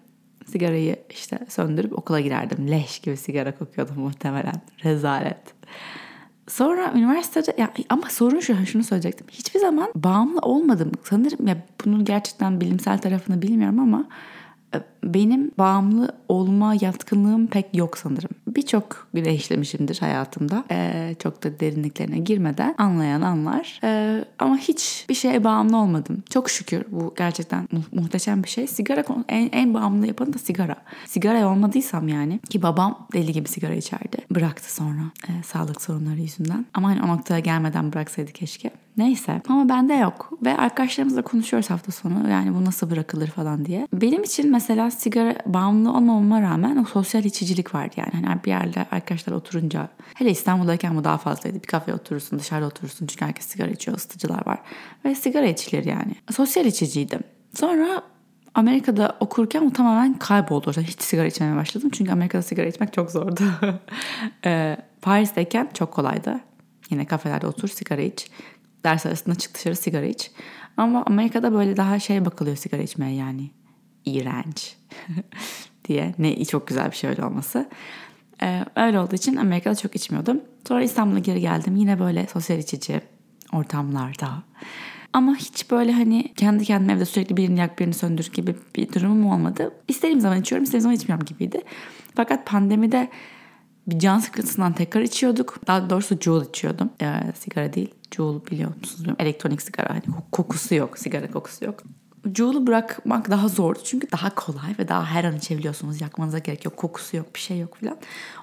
sigarayı 0.49 0.97
işte 1.11 1.39
söndürüp 1.49 1.99
okula 1.99 2.21
girerdim. 2.21 2.71
Leş 2.71 2.99
gibi 2.99 3.17
sigara 3.17 3.59
kokuyordum 3.59 3.99
muhtemelen. 3.99 4.61
Rezalet. 4.85 5.39
Sonra 6.49 6.93
üniversitede 6.95 7.55
ya 7.59 7.73
ama 7.89 8.11
sorun 8.11 8.41
şu 8.41 8.67
şunu 8.67 8.85
söyleyecektim. 8.85 9.27
Hiçbir 9.31 9.61
zaman 9.61 9.93
bağımlı 9.95 10.39
olmadım. 10.41 10.93
Sanırım 11.05 11.47
ya 11.47 11.57
bunun 11.85 12.05
gerçekten 12.05 12.61
bilimsel 12.61 12.99
tarafını 12.99 13.43
bilmiyorum 13.43 13.79
ama 13.79 14.05
e, 14.75 14.79
benim 15.15 15.51
bağımlı 15.59 16.13
olma 16.29 16.75
yatkınlığım 16.81 17.47
pek 17.47 17.77
yok 17.77 17.99
sanırım. 17.99 18.31
Birçok 18.47 19.09
güne 19.15 19.35
işlemişimdir 19.35 19.99
hayatımda. 19.99 20.65
Ee, 20.71 21.15
çok 21.23 21.45
da 21.45 21.61
derinliklerine 21.61 22.19
girmeden 22.19 22.75
anlayan 22.79 23.21
anlar. 23.21 23.81
Ee, 23.85 24.25
ama 24.39 24.57
hiç 24.57 25.07
bir 25.09 25.15
şeye 25.15 25.45
bağımlı 25.45 25.77
olmadım. 25.77 26.23
Çok 26.31 26.51
şükür 26.51 26.85
bu 26.91 27.15
gerçekten 27.19 27.69
mu- 27.73 27.85
muhteşem 27.93 28.45
bir 28.45 28.49
şey. 28.49 28.67
Sigara 28.67 29.05
en, 29.29 29.49
en 29.53 29.75
bağımlı 29.75 30.07
yapanı 30.07 30.33
da 30.33 30.39
sigara. 30.39 30.77
Sigara 31.07 31.49
olmadıysam 31.49 32.09
yani 32.09 32.41
ki 32.51 32.63
babam 32.63 33.07
deli 33.13 33.33
gibi 33.33 33.49
sigara 33.49 33.75
içerdi. 33.75 34.17
Bıraktı 34.31 34.75
sonra 34.75 35.03
e, 35.29 35.43
sağlık 35.43 35.83
sorunları 35.83 36.21
yüzünden. 36.21 36.67
Ama 36.75 36.89
hani 36.89 37.03
o 37.03 37.09
noktaya 37.09 37.41
gelmeden 37.41 37.93
bıraksaydı 37.93 38.33
keşke. 38.33 38.71
Neyse 38.97 39.43
ama 39.49 39.69
bende 39.69 39.95
yok 39.95 40.33
ve 40.45 40.57
arkadaşlarımızla 40.57 41.23
konuşuyoruz 41.23 41.71
hafta 41.71 41.93
sonu 41.93 42.31
yani 42.31 42.55
bu 42.55 42.65
nasıl 42.65 42.91
bırakılır 42.91 43.27
falan 43.27 43.65
diye. 43.65 43.89
Benim 43.93 44.23
için 44.23 44.51
mesela 44.51 44.91
sigara 45.01 45.37
bağımlı 45.47 45.91
olmamama 45.91 46.43
rağmen 46.43 46.77
o 46.77 46.85
sosyal 46.85 47.25
içicilik 47.25 47.75
vardı 47.75 47.95
yani. 47.97 48.27
Hani 48.27 48.45
bir 48.45 48.51
yerde 48.51 48.87
arkadaşlar 48.91 49.33
oturunca 49.33 49.89
hele 50.15 50.31
İstanbul'dayken 50.31 50.97
bu 50.97 51.05
daha 51.05 51.19
fazlaydı. 51.19 51.63
Bir 51.63 51.67
kafeye 51.67 51.95
oturursun 51.95 52.39
dışarıda 52.39 52.67
oturursun 52.67 53.07
çünkü 53.07 53.25
herkes 53.25 53.47
sigara 53.47 53.71
içiyor 53.71 53.97
ısıtıcılar 53.97 54.47
var. 54.47 54.59
Ve 55.05 55.15
sigara 55.15 55.47
içilir 55.47 55.85
yani. 55.85 56.15
Sosyal 56.33 56.67
içiciydim. 56.67 57.21
Sonra 57.55 58.03
Amerika'da 58.55 59.17
okurken 59.21 59.67
o 59.67 59.73
tamamen 59.73 60.15
kayboldu. 60.15 60.73
Hiç 60.73 61.03
sigara 61.03 61.27
içmemeye 61.27 61.57
başladım. 61.57 61.91
Çünkü 61.93 62.13
Amerika'da 62.13 62.43
sigara 62.43 62.67
içmek 62.67 62.93
çok 62.93 63.11
zordu. 63.11 63.43
Paris'teyken 65.03 65.69
çok 65.75 65.93
kolaydı. 65.93 66.41
Yine 66.91 67.07
kafelerde 67.07 67.47
otur 67.47 67.69
sigara 67.69 68.01
iç. 68.01 68.31
Ders 68.85 69.07
arasında 69.07 69.35
çık 69.35 69.55
dışarı 69.55 69.77
sigara 69.77 70.07
iç. 70.07 70.31
Ama 70.77 71.03
Amerika'da 71.07 71.53
böyle 71.53 71.77
daha 71.77 71.99
şey 71.99 72.25
bakılıyor 72.25 72.57
sigara 72.57 72.83
içmeye 72.83 73.15
yani 73.15 73.51
iğrenç 74.13 74.77
diye. 75.89 76.15
Ne 76.19 76.45
çok 76.45 76.69
güzel 76.69 76.91
bir 76.91 76.97
şey 76.97 77.11
öyle 77.11 77.25
olması. 77.25 77.69
Ee, 78.43 78.65
öyle 78.77 79.01
olduğu 79.01 79.15
için 79.15 79.37
Amerika'da 79.37 79.75
çok 79.75 79.97
içmiyordum. 79.97 80.41
Sonra 80.69 80.83
İstanbul'a 80.83 81.19
geri 81.19 81.41
geldim. 81.41 81.77
Yine 81.77 82.01
böyle 82.01 82.27
sosyal 82.27 82.59
içici 82.59 83.01
ortamlarda. 83.53 84.29
Ama 85.13 85.37
hiç 85.37 85.71
böyle 85.71 85.93
hani 85.93 86.33
kendi 86.37 86.65
kendime 86.65 86.93
evde 86.93 87.05
sürekli 87.05 87.37
birini 87.37 87.59
yak 87.59 87.79
birini 87.79 87.95
söndür 87.95 88.33
gibi 88.33 88.55
bir 88.77 88.93
durumum 88.93 89.27
olmadı. 89.27 89.75
İstediğim 89.89 90.21
zaman 90.21 90.41
içiyorum, 90.41 90.65
istediğim 90.65 90.83
zaman 90.83 90.97
içmiyorum 90.97 91.27
gibiydi. 91.27 91.63
Fakat 92.15 92.47
pandemide 92.47 93.09
bir 93.87 93.99
can 93.99 94.19
sıkıntısından 94.19 94.73
tekrar 94.73 95.01
içiyorduk. 95.01 95.67
Daha 95.67 95.91
doğrusu 95.91 96.17
Juul 96.21 96.45
içiyordum. 96.45 96.91
Ee, 97.03 97.33
sigara 97.35 97.73
değil. 97.73 97.95
Juul 98.15 98.47
biliyor 98.47 98.77
musunuz? 98.77 99.15
Elektronik 99.19 99.63
sigara. 99.63 99.91
Hani 99.91 100.03
kokusu 100.33 100.75
yok. 100.75 100.99
Sigara 100.99 101.31
kokusu 101.31 101.65
yok. 101.65 101.83
Juul'u 102.35 102.67
bırakmak 102.67 103.31
daha 103.31 103.49
zordu. 103.49 103.79
Çünkü 103.85 104.11
daha 104.13 104.35
kolay 104.35 104.75
ve 104.79 104.89
daha 104.89 105.07
her 105.07 105.25
an 105.25 105.37
içebiliyorsunuz. 105.37 106.01
Yakmanıza 106.01 106.39
gerek 106.39 106.65
yok. 106.65 106.77
Kokusu 106.77 107.17
yok. 107.17 107.35
Bir 107.35 107.41
şey 107.41 107.59
yok 107.59 107.77
falan. 107.81 107.97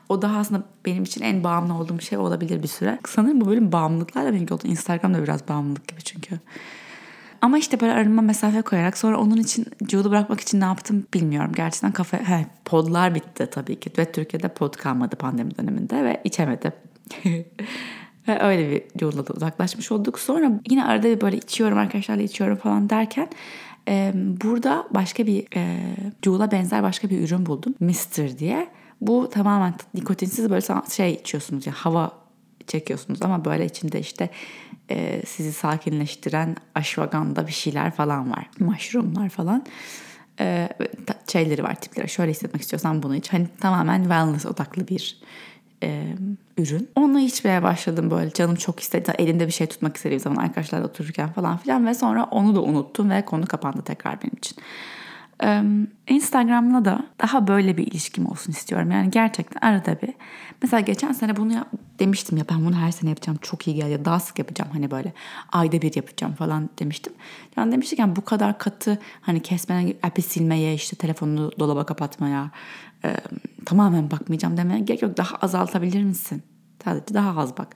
O 0.09 0.21
daha 0.21 0.37
aslında 0.37 0.63
benim 0.85 1.03
için 1.03 1.21
en 1.21 1.43
bağımlı 1.43 1.73
olduğum 1.73 2.01
şey 2.01 2.17
olabilir 2.17 2.63
bir 2.63 2.67
süre. 2.67 2.99
Sanırım 3.07 3.41
bu 3.41 3.45
bölüm 3.45 3.71
bağımlılıklarla 3.71 4.29
ilgili 4.29 4.53
oldu. 4.53 4.67
Instagram'da 4.67 5.23
biraz 5.23 5.47
bağımlılık 5.47 5.87
gibi 5.87 6.01
çünkü. 6.01 6.39
Ama 7.41 7.57
işte 7.57 7.79
böyle 7.79 7.93
aranıma 7.93 8.21
mesafe 8.21 8.61
koyarak 8.61 8.97
sonra 8.97 9.17
onun 9.19 9.37
için 9.37 9.65
Juul'u 9.89 10.11
bırakmak 10.11 10.39
için 10.39 10.59
ne 10.59 10.65
yaptım 10.65 11.05
bilmiyorum. 11.13 11.51
Gerçekten 11.55 11.91
kafe, 11.91 12.17
he, 12.17 12.45
podlar 12.65 13.15
bitti 13.15 13.47
tabii 13.51 13.79
ki. 13.79 13.91
Ve 13.97 14.11
Türkiye'de 14.11 14.47
pod 14.47 14.75
kalmadı 14.75 15.15
pandemi 15.15 15.57
döneminde 15.57 16.03
ve 16.03 16.21
içemedim. 16.23 16.71
ve 18.27 18.41
öyle 18.41 18.69
bir 18.69 18.99
Juul'la 18.99 19.27
da 19.27 19.33
uzaklaşmış 19.33 19.91
olduk. 19.91 20.19
Sonra 20.19 20.51
yine 20.69 20.85
arada 20.85 21.07
bir 21.07 21.21
böyle 21.21 21.37
içiyorum 21.37 21.77
arkadaşlarla 21.77 22.23
içiyorum 22.23 22.57
falan 22.57 22.89
derken 22.89 23.27
e, 23.87 24.11
burada 24.15 24.87
başka 24.91 25.27
bir 25.27 25.47
e, 25.55 25.77
Juul'a 26.23 26.51
benzer 26.51 26.83
başka 26.83 27.09
bir 27.09 27.21
ürün 27.21 27.45
buldum. 27.45 27.75
Mister 27.79 28.37
diye. 28.37 28.67
Bu 29.01 29.29
tamamen 29.29 29.73
nikotinsiz 29.93 30.49
böyle 30.49 30.65
şey 30.91 31.13
içiyorsunuz 31.13 31.67
ya 31.67 31.71
yani 31.71 31.79
hava 31.81 32.11
çekiyorsunuz 32.67 33.21
ama 33.21 33.45
böyle 33.45 33.65
içinde 33.65 33.99
işte 33.99 34.29
e, 34.91 35.21
sizi 35.25 35.53
sakinleştiren 35.53 36.55
aşvaganda 36.75 37.47
bir 37.47 37.51
şeyler 37.51 37.91
falan 37.91 38.31
var. 38.31 38.49
Mushroomlar 38.59 39.29
falan. 39.29 39.65
E, 40.39 40.69
şeyleri 41.31 41.63
var 41.63 41.75
tipleri. 41.75 42.09
Şöyle 42.09 42.31
hissetmek 42.31 42.61
istiyorsan 42.61 43.03
bunu 43.03 43.15
iç. 43.15 43.33
Hani 43.33 43.47
tamamen 43.59 44.01
wellness 44.01 44.45
odaklı 44.45 44.87
bir 44.87 45.21
e, 45.85 46.15
ürün. 46.57 46.89
Onu 46.95 47.19
içmeye 47.19 47.63
başladım 47.63 48.11
böyle 48.11 48.33
canım 48.33 48.55
çok 48.55 48.79
istedi. 48.79 49.13
Elinde 49.17 49.47
bir 49.47 49.51
şey 49.51 49.67
tutmak 49.67 49.95
istediğim 49.95 50.19
zaman 50.19 50.43
arkadaşlarla 50.43 50.87
otururken 50.87 51.31
falan 51.31 51.57
filan 51.57 51.85
ve 51.85 51.93
sonra 51.93 52.23
onu 52.23 52.55
da 52.55 52.61
unuttum 52.61 53.09
ve 53.09 53.25
konu 53.25 53.45
kapandı 53.45 53.81
tekrar 53.81 54.21
benim 54.21 54.37
için. 54.37 54.57
Instagram'la 56.07 56.85
da 56.85 57.05
daha 57.21 57.47
böyle 57.47 57.77
bir 57.77 57.87
ilişkim 57.87 58.25
olsun 58.25 58.51
istiyorum. 58.51 58.91
Yani 58.91 59.11
gerçekten 59.11 59.69
arada 59.69 60.01
bir. 60.01 60.13
Mesela 60.61 60.79
geçen 60.79 61.11
sene 61.11 61.35
bunu 61.35 61.53
yap, 61.53 61.67
demiştim 61.99 62.37
ya 62.37 62.45
ben 62.51 62.65
bunu 62.65 62.75
her 62.75 62.91
sene 62.91 63.09
yapacağım. 63.09 63.39
Çok 63.41 63.67
iyi 63.67 63.75
geliyor. 63.75 64.05
Daha 64.05 64.19
sık 64.19 64.39
yapacağım. 64.39 64.71
Hani 64.73 64.91
böyle 64.91 65.13
ayda 65.51 65.81
bir 65.81 65.95
yapacağım 65.95 66.33
falan 66.33 66.69
demiştim. 66.79 67.13
Yani 67.57 67.71
demiştik 67.71 67.99
bu 68.15 68.25
kadar 68.25 68.57
katı 68.57 68.99
hani 69.21 69.41
kesmene, 69.41 69.93
app'i 70.03 70.21
silmeye, 70.21 70.73
işte 70.73 70.95
telefonunu 70.95 71.51
dolaba 71.59 71.85
kapatmaya, 71.85 72.51
e, 73.05 73.17
tamamen 73.65 74.11
bakmayacağım 74.11 74.57
demeye 74.57 74.79
gerek 74.79 75.01
yok. 75.01 75.17
Daha 75.17 75.35
azaltabilir 75.35 76.03
misin? 76.03 76.43
Sadece 76.83 77.13
daha 77.13 77.41
az 77.41 77.57
bak. 77.57 77.75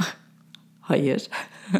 Hayır. 0.80 1.28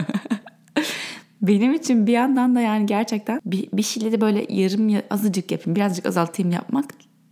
Benim 1.43 1.75
için 1.75 2.07
bir 2.07 2.13
yandan 2.13 2.55
da 2.55 2.61
yani 2.61 2.87
gerçekten 2.87 3.41
bir, 3.45 3.69
bir 3.73 3.83
şeyleri 3.83 4.21
böyle 4.21 4.47
yarım 4.49 5.03
azıcık 5.11 5.53
yapayım, 5.53 5.77
birazcık 5.77 6.07
azaltayım 6.07 6.53
yapmak 6.53 6.85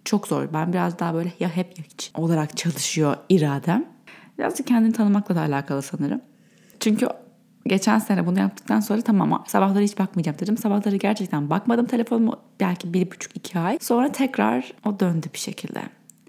çok 0.05 0.29
zor. 0.29 0.53
Ben 0.53 0.73
biraz 0.73 0.99
daha 0.99 1.15
böyle 1.15 1.33
ya 1.41 1.49
hep 1.49 1.79
ya 1.79 1.85
hiç 1.85 2.11
olarak 2.15 2.57
çalışıyor 2.57 3.17
iradem. 3.29 3.85
Birazcık 4.39 4.67
kendini 4.67 4.93
tanımakla 4.93 5.35
da 5.35 5.41
alakalı 5.41 5.83
sanırım. 5.83 6.21
Çünkü 6.81 7.09
geçen 7.69 7.99
sene 7.99 8.27
bunu 8.27 8.39
yaptıktan 8.39 8.81
sonra 8.81 9.03
tamam 9.03 9.45
sabahları 9.47 9.85
hiç 9.85 9.99
bakmayacağım 9.99 10.39
dedim. 10.39 10.57
Sabahları 10.57 10.97
gerçekten 10.97 11.51
bakmadım 11.51 11.87
telefonumu 11.87 12.41
belki 12.61 12.95
bir 12.95 13.11
buçuk 13.11 13.37
iki 13.37 13.59
ay. 13.59 13.79
Sonra 13.81 14.13
tekrar 14.13 14.73
o 14.85 15.01
döndü 15.01 15.27
bir 15.35 15.39
şekilde. 15.39 15.83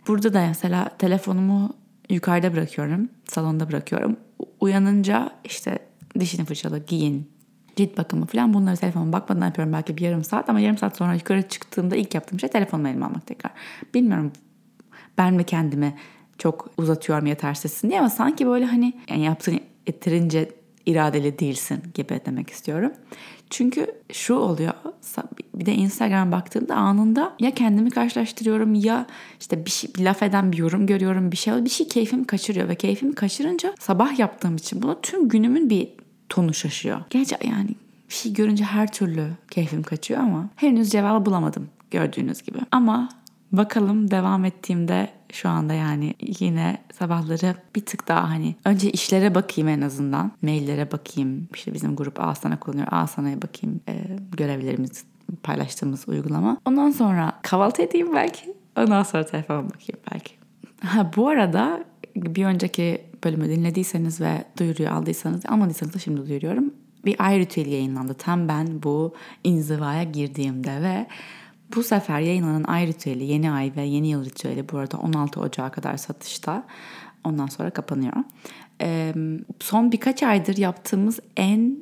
Burada 0.08 0.34
da 0.34 0.48
mesela 0.48 0.90
telefonumu 0.98 1.74
yukarıda 2.10 2.54
bırakıyorum. 2.54 3.10
Salonda 3.26 3.70
bırakıyorum. 3.70 4.18
Uyanınca 4.60 5.30
işte 5.44 5.80
dişini 6.20 6.46
fırçala, 6.46 6.78
giyin, 6.78 7.32
cilt 7.76 7.98
bakımı 7.98 8.26
falan 8.26 8.54
bunları 8.54 8.78
telefonuma 8.78 9.14
bakmadan 9.14 9.46
yapıyorum 9.46 9.74
belki 9.74 9.98
bir 9.98 10.02
yarım 10.02 10.24
saat 10.24 10.50
ama 10.50 10.60
yarım 10.60 10.78
saat 10.78 10.98
sonra 10.98 11.14
yukarı 11.14 11.42
çıktığımda 11.42 11.96
ilk 11.96 12.16
yaptığım 12.16 12.40
şey 12.40 12.50
telefonumu 12.50 12.88
elime 12.88 13.06
almak 13.06 13.28
tekrar. 13.28 13.52
Bilmiyorum 13.94 14.32
ben 15.18 15.34
mi 15.34 15.44
kendimi 15.44 15.96
çok 16.38 16.70
uzatıyorum 16.78 17.26
yetersizsin 17.26 17.90
diye 17.90 18.00
ama 18.00 18.10
sanki 18.10 18.48
böyle 18.48 18.66
hani 18.66 18.94
yani 19.10 19.24
yaptığın 19.24 19.60
yeterince 19.88 20.50
iradeli 20.88 21.40
değilsin 21.40 21.84
gibi 21.94 22.22
demek 22.26 22.50
istiyorum. 22.50 22.92
Çünkü 23.50 23.88
şu 24.12 24.36
oluyor 24.36 24.74
bir 25.54 25.66
de 25.66 25.74
Instagram 25.74 26.32
baktığımda 26.32 26.76
anında 26.76 27.34
ya 27.40 27.52
kendimi 27.52 27.90
karşılaştırıyorum 27.90 28.74
ya 28.74 29.06
işte 29.40 29.66
bir, 29.66 29.72
şey, 29.72 29.90
bir 29.98 30.04
laf 30.04 30.24
eden 30.24 30.52
bir 30.52 30.58
yorum 30.58 30.88
görüyorum 30.88 31.32
bir 31.32 31.38
şey 31.38 31.66
bir 31.66 31.70
şey 31.70 31.88
keyfimi 31.88 32.28
kaçırıyor 32.28 32.70
ve 32.70 32.76
keyfimi 32.76 33.16
kaçırınca 33.16 33.76
sabah 33.80 34.20
yaptığım 34.20 34.56
için 34.56 34.82
bunu 34.82 35.02
tüm 35.02 35.30
günümün 35.30 35.70
bir 35.70 35.90
tonu 36.30 36.54
şaşıyor. 36.54 37.02
Gerçi 37.10 37.36
yani 37.44 37.70
bir 38.10 38.14
şey 38.14 38.34
görünce 38.34 38.64
her 38.64 38.92
türlü 38.92 39.28
keyfim 39.52 39.84
kaçıyor 39.84 40.20
ama 40.20 40.50
henüz 40.56 40.90
cevabı 40.90 41.26
bulamadım 41.26 41.70
gördüğünüz 41.92 42.42
gibi. 42.42 42.58
Ama 42.72 43.10
bakalım 43.52 44.12
devam 44.12 44.46
ettiğimde 44.46 45.10
şu 45.38 45.50
anda 45.50 45.74
yani 45.74 46.14
yine 46.40 46.78
sabahları 46.94 47.56
bir 47.76 47.86
tık 47.86 48.08
daha 48.08 48.30
hani 48.30 48.56
önce 48.66 48.92
işlere 48.92 49.36
bakayım 49.36 49.68
en 49.68 49.82
azından. 49.82 50.32
Maillere 50.42 50.92
bakayım. 50.92 51.48
İşte 51.54 51.74
bizim 51.74 51.96
grup 51.96 52.20
Asana 52.20 52.60
kullanıyor. 52.60 52.88
Asana'ya 52.92 53.42
bakayım. 53.42 53.82
E, 53.90 53.94
görevlerimiz 54.38 55.04
paylaştığımız 55.44 56.08
uygulama. 56.08 56.58
Ondan 56.66 56.92
sonra 56.92 57.34
kahvaltı 57.42 57.82
edeyim 57.82 58.16
belki. 58.16 58.54
Ondan 58.78 59.04
sonra 59.04 59.26
telefona 59.26 59.58
bakayım 59.58 60.02
belki. 60.14 60.32
Ha 60.82 61.12
bu 61.16 61.28
arada 61.28 61.86
bir 62.16 62.46
önceki 62.46 63.02
bölümü 63.24 63.50
dinlediyseniz 63.50 64.22
ve 64.22 64.44
duyuruyu 64.60 64.90
aldıysanız 64.90 65.46
almadıysanız 65.46 65.94
da 65.94 66.00
şimdi 66.00 66.28
duyuruyorum. 66.28 66.74
Bir 67.06 67.16
ay 67.20 67.40
ritüeli 67.40 67.70
yayınlandı 67.70 68.14
tam 68.14 68.48
ben 68.48 68.84
bu 68.84 69.14
inzivaya 69.44 70.04
girdiğimde 70.04 70.82
ve 70.82 71.08
bu 71.76 71.84
sefer 71.84 72.20
yayınlanan 72.20 72.64
ay 72.64 72.88
ritüeli, 72.88 73.24
yeni 73.24 73.52
ay 73.52 73.74
ve 73.76 73.82
yeni 73.82 74.08
yıl 74.08 74.26
ritüeli 74.26 74.70
bu 74.70 74.78
arada 74.78 74.98
16 74.98 75.40
Ocağı 75.40 75.72
kadar 75.72 75.98
satışta. 75.98 76.64
Ondan 77.24 77.48
sonra 77.48 77.70
kapanıyor. 77.70 78.14
Ee, 78.82 79.14
son 79.60 79.92
birkaç 79.92 80.24
aydır 80.24 80.58
yaptığımız 80.58 81.20
en 81.38 81.78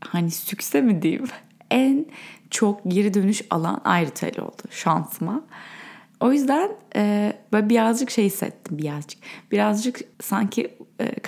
hani 0.00 0.30
sükse 0.30 0.80
mi 0.80 1.02
diyeyim 1.02 1.24
en 1.70 2.06
çok 2.50 2.80
geri 2.86 3.14
dönüş 3.14 3.42
alan 3.50 3.80
ay 3.84 4.06
ritüeli 4.06 4.40
oldu 4.40 4.62
şansıma. 4.70 5.44
O 6.20 6.32
yüzden 6.32 6.70
e, 6.96 7.32
böyle 7.52 7.68
birazcık 7.68 8.10
şey 8.10 8.24
hissettim 8.24 8.78
birazcık. 8.78 9.18
Birazcık 9.52 10.00
sanki 10.20 10.75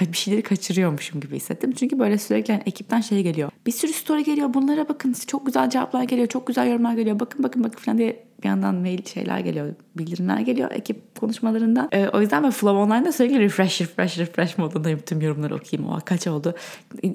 bir 0.00 0.16
şeyleri 0.16 0.42
kaçırıyormuşum 0.42 1.20
gibi 1.20 1.36
hissettim. 1.36 1.72
Çünkü 1.72 1.98
böyle 1.98 2.18
sürekli 2.18 2.52
yani 2.52 2.62
ekipten 2.66 3.00
şey 3.00 3.22
geliyor. 3.22 3.50
Bir 3.66 3.72
sürü 3.72 3.92
story 3.92 4.24
geliyor 4.24 4.54
bunlara 4.54 4.88
bakın 4.88 5.12
çok 5.26 5.46
güzel 5.46 5.70
cevaplar 5.70 6.02
geliyor 6.02 6.28
çok 6.28 6.46
güzel 6.46 6.68
yorumlar 6.68 6.94
geliyor 6.94 7.20
bakın 7.20 7.42
bakın 7.42 7.64
bakın 7.64 7.78
falan 7.78 7.98
diye 7.98 8.27
bir 8.42 8.48
yandan 8.48 8.74
mail 8.74 9.04
şeyler 9.04 9.38
geliyor, 9.38 9.74
bildirimler 9.96 10.40
geliyor 10.40 10.70
ekip 10.72 11.20
konuşmalarından. 11.20 11.88
E, 11.92 12.08
o 12.08 12.20
yüzden 12.20 12.42
ben 12.42 12.50
Flow 12.50 12.78
Online'da 12.78 13.12
sürekli 13.12 13.40
refresh, 13.40 13.80
refresh, 13.80 14.18
refresh 14.18 14.58
modundayım. 14.58 14.98
Tüm 14.98 15.20
yorumları 15.20 15.54
okuyayım. 15.54 15.92
O 15.92 15.98
kaç 16.04 16.26
oldu? 16.26 16.54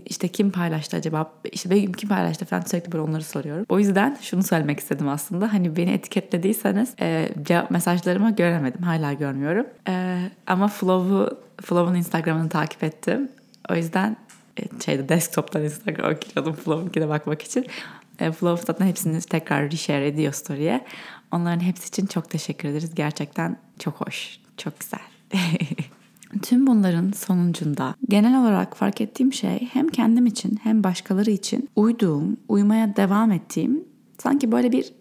İşte 0.05 0.27
kim 0.27 0.51
paylaştı 0.51 0.97
acaba? 0.97 1.33
İşte 1.51 1.69
benim 1.69 1.93
kim 1.93 2.09
paylaştı 2.09 2.45
falan 2.45 2.61
sürekli 2.61 2.91
böyle 2.91 3.03
onları 3.03 3.23
soruyorum. 3.23 3.65
O 3.69 3.79
yüzden 3.79 4.17
şunu 4.21 4.43
söylemek 4.43 4.79
istedim 4.79 5.09
aslında. 5.09 5.53
Hani 5.53 5.75
beni 5.75 5.91
etiketlediyseniz 5.91 6.93
e, 7.01 7.29
cevap 7.43 7.71
mesajlarımı 7.71 8.35
göremedim. 8.35 8.81
Hala 8.81 9.13
görmüyorum. 9.13 9.65
E, 9.87 10.17
ama 10.47 10.67
Flow'u, 10.67 11.39
Flow'un 11.61 11.95
Instagram'ını 11.95 12.49
takip 12.49 12.83
ettim. 12.83 13.29
O 13.71 13.75
yüzden 13.75 14.17
e, 14.59 14.63
şeyde 14.85 15.09
desktop'tan 15.09 15.63
Instagram 15.63 16.13
giriyordum 16.21 16.53
Flow'unkine 16.53 17.09
bakmak 17.09 17.41
için. 17.41 17.65
Flow 18.17 18.65
zaten 18.67 18.87
hepsini 18.87 19.21
tekrar 19.21 19.71
reshare 19.71 20.07
ediyor 20.07 20.33
story'e. 20.33 20.85
Onların 21.31 21.59
hepsi 21.59 21.87
için 21.87 22.05
çok 22.05 22.29
teşekkür 22.29 22.69
ederiz. 22.69 22.95
Gerçekten 22.95 23.57
çok 23.79 24.01
hoş, 24.01 24.39
çok 24.57 24.73
güzel. 24.79 24.99
Tüm 26.41 26.67
bunların 26.67 27.11
sonucunda 27.11 27.95
genel 28.09 28.41
olarak 28.41 28.77
fark 28.77 29.01
ettiğim 29.01 29.33
şey 29.33 29.69
hem 29.73 29.87
kendim 29.87 30.25
için 30.25 30.59
hem 30.63 30.83
başkaları 30.83 31.31
için 31.31 31.69
uyduğum, 31.75 32.37
uymaya 32.47 32.95
devam 32.95 33.31
ettiğim 33.31 33.83
sanki 34.23 34.51
böyle 34.51 34.71
bir 34.71 34.93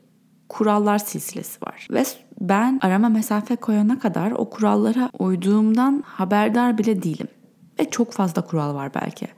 kurallar 0.49 0.99
silsilesi 0.99 1.66
var. 1.66 1.88
Ve 1.90 2.04
ben 2.40 2.78
arama 2.83 3.09
mesafe 3.09 3.57
koyana 3.57 3.99
kadar 3.99 4.31
o 4.31 4.50
kurallara 4.50 5.11
uyduğumdan 5.19 6.02
haberdar 6.07 6.78
bile 6.78 7.02
değilim. 7.02 7.28
Ve 7.78 7.90
çok 7.90 8.12
fazla 8.12 8.42
kural 8.42 8.75
var 8.75 8.95
belki. 8.95 9.28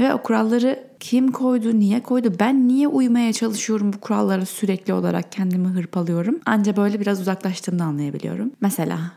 Ve 0.00 0.14
o 0.14 0.22
kuralları 0.22 0.86
kim 1.00 1.32
koydu, 1.32 1.78
niye 1.78 2.02
koydu, 2.02 2.32
ben 2.40 2.68
niye 2.68 2.88
uymaya 2.88 3.32
çalışıyorum 3.32 3.92
bu 3.92 4.00
kurallara 4.00 4.46
sürekli 4.46 4.92
olarak 4.92 5.32
kendimi 5.32 5.68
hırpalıyorum. 5.68 6.40
Anca 6.46 6.76
böyle 6.76 7.00
biraz 7.00 7.20
uzaklaştığımda 7.20 7.84
anlayabiliyorum. 7.84 8.50
Mesela 8.60 9.12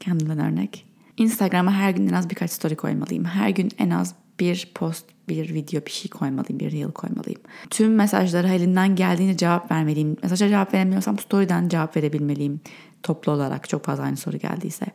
kendimden 0.00 0.38
örnek. 0.38 0.86
Instagram'a 1.16 1.72
her 1.72 1.90
gün 1.90 2.08
en 2.08 2.12
az 2.12 2.30
birkaç 2.30 2.50
story 2.50 2.76
koymalıyım. 2.76 3.24
Her 3.24 3.50
gün 3.50 3.70
en 3.78 3.90
az 3.90 4.14
bir 4.40 4.72
post, 4.74 5.04
bir 5.28 5.54
video, 5.54 5.86
bir 5.86 5.90
şey 5.90 6.10
koymalıyım, 6.10 6.60
bir 6.60 6.72
reel 6.72 6.92
koymalıyım. 6.92 7.40
Tüm 7.70 7.94
mesajlara 7.94 8.48
elinden 8.48 8.96
geldiğince 8.96 9.36
cevap 9.36 9.70
vermeliyim. 9.70 10.16
Mesaja 10.22 10.48
cevap 10.48 10.74
veremiyorsam 10.74 11.18
story'den 11.18 11.68
cevap 11.68 11.96
verebilmeliyim. 11.96 12.60
Toplu 13.02 13.32
olarak 13.32 13.68
çok 13.68 13.84
fazla 13.84 14.02
aynı 14.04 14.16
soru 14.16 14.36
geldiyse. 14.36 14.86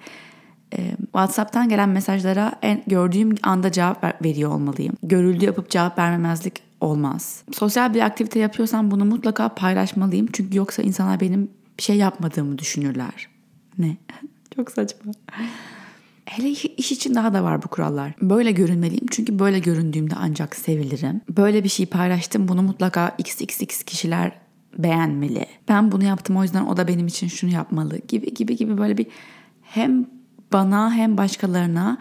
Ee, 0.74 0.96
WhatsApp'tan 1.02 1.70
gelen 1.70 1.90
mesajlara 1.90 2.54
en 2.62 2.84
gördüğüm 2.88 3.36
anda 3.44 3.72
cevap 3.72 4.04
ver, 4.04 4.14
veriyor 4.24 4.52
olmalıyım. 4.52 4.94
Görüldü 5.04 5.46
yapıp 5.46 5.70
cevap 5.70 5.98
vermemezlik 5.98 6.62
olmaz. 6.82 7.44
Sosyal 7.54 7.94
bir 7.94 8.02
aktivite 8.02 8.40
yapıyorsam 8.40 8.92
bunu 8.92 9.06
mutlaka 9.06 9.50
paylaşmalıyım. 9.50 10.28
Çünkü 10.34 10.58
yoksa 10.58 10.82
insanlar 10.82 11.20
benim 11.20 11.50
bir 11.78 11.84
şey 11.84 11.98
yapmadığımı 11.98 12.58
düşünürler. 12.58 13.28
Ne? 13.78 13.98
Çok 14.56 14.72
saçma. 14.72 15.12
Hele 16.26 16.50
iş 16.50 16.92
için 16.92 17.16
daha 17.16 17.34
da 17.34 17.44
var 17.44 17.64
bu 17.64 17.68
kurallar. 17.68 18.14
Böyle 18.22 18.52
görünmeliyim 18.52 19.06
çünkü 19.12 19.40
böyle 19.40 19.60
göründüğümde 19.60 20.16
ancak 20.18 20.56
sevilirim. 20.56 21.22
Böyle 21.30 21.64
bir 21.64 21.70
şey 21.70 21.86
paylaştım 21.86 22.48
bunu 22.48 22.62
mutlaka 22.62 23.16
xxx 23.18 23.84
kişiler 23.84 24.32
beğenmeli. 24.78 25.46
Ben 25.70 25.92
bunu 25.92 26.04
yaptım 26.04 26.38
o 26.38 26.44
yüzden 26.44 26.66
o 26.66 26.78
da 26.78 26.88
benim 26.88 27.08
için 27.08 27.28
şunu 27.28 27.52
yapmalı 27.52 27.98
gibi 28.08 28.34
gibi 28.34 28.56
gibi 28.56 28.78
böyle 28.78 28.98
bir 28.98 29.08
hem 29.62 30.06
bana 30.56 30.94
hem 30.94 31.18
başkalarına 31.18 31.98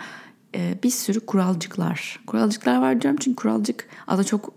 e, 0.55 0.79
bir 0.83 0.91
sürü 0.91 1.21
kuralcıklar. 1.21 2.21
Kuralcıklar 2.27 2.81
var 2.81 3.01
diyorum 3.01 3.19
çünkü 3.21 3.37
kuralcık 3.37 3.89
aslında 4.07 4.25
çok 4.25 4.55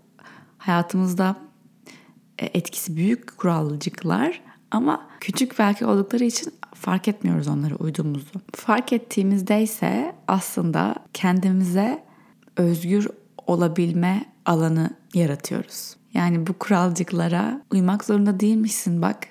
hayatımızda 0.58 1.36
e, 2.38 2.46
etkisi 2.46 2.96
büyük 2.96 3.36
kuralcıklar 3.36 4.40
ama 4.70 5.06
küçük 5.20 5.58
belki 5.58 5.86
oldukları 5.86 6.24
için 6.24 6.52
fark 6.74 7.08
etmiyoruz 7.08 7.48
onları 7.48 7.76
uyduğumuzu. 7.76 8.40
Fark 8.54 8.92
ettiğimizde 8.92 9.62
ise 9.62 10.14
aslında 10.28 10.94
kendimize 11.14 12.04
özgür 12.56 13.08
olabilme 13.46 14.24
alanı 14.46 14.90
yaratıyoruz. 15.14 15.96
Yani 16.14 16.46
bu 16.46 16.52
kuralcıklara 16.52 17.62
uymak 17.72 18.04
zorunda 18.04 18.40
değilmişsin 18.40 19.02
bak. 19.02 19.26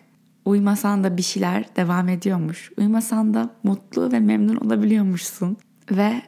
Uymasan 0.48 1.04
da 1.04 1.18
bir 1.18 1.22
şeyler 1.22 1.76
devam 1.76 2.10
ediyormuş. 2.10 2.72
Uymasan 2.78 3.34
da 3.34 3.56
mutlu 3.64 4.12
ve 4.12 4.20
memnun 4.20 4.56
olabiliyormuşsun. 4.56 5.58
Ve 5.92 6.22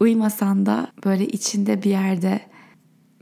uymasan 0.00 0.66
da 0.66 0.86
böyle 1.04 1.26
içinde 1.26 1.82
bir 1.82 1.90
yerde 1.90 2.40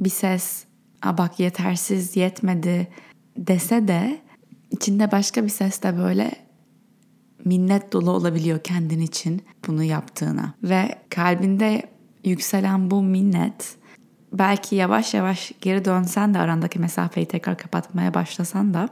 bir 0.00 0.10
ses 0.10 0.64
A 1.02 1.18
bak 1.18 1.40
yetersiz 1.40 2.16
yetmedi 2.16 2.88
dese 3.36 3.88
de 3.88 4.18
içinde 4.70 5.12
başka 5.12 5.44
bir 5.44 5.48
ses 5.48 5.82
de 5.82 5.98
böyle 5.98 6.32
minnet 7.44 7.92
dolu 7.92 8.10
olabiliyor 8.10 8.60
kendin 8.64 9.00
için 9.00 9.42
bunu 9.66 9.82
yaptığına. 9.82 10.54
Ve 10.62 10.98
kalbinde 11.10 11.82
yükselen 12.24 12.90
bu 12.90 13.02
minnet 13.02 13.76
belki 14.32 14.76
yavaş 14.76 15.14
yavaş 15.14 15.52
geri 15.60 15.84
dönsen 15.84 16.34
de 16.34 16.38
arandaki 16.38 16.78
mesafeyi 16.78 17.26
tekrar 17.26 17.58
kapatmaya 17.58 18.14
başlasan 18.14 18.74
da 18.74 18.88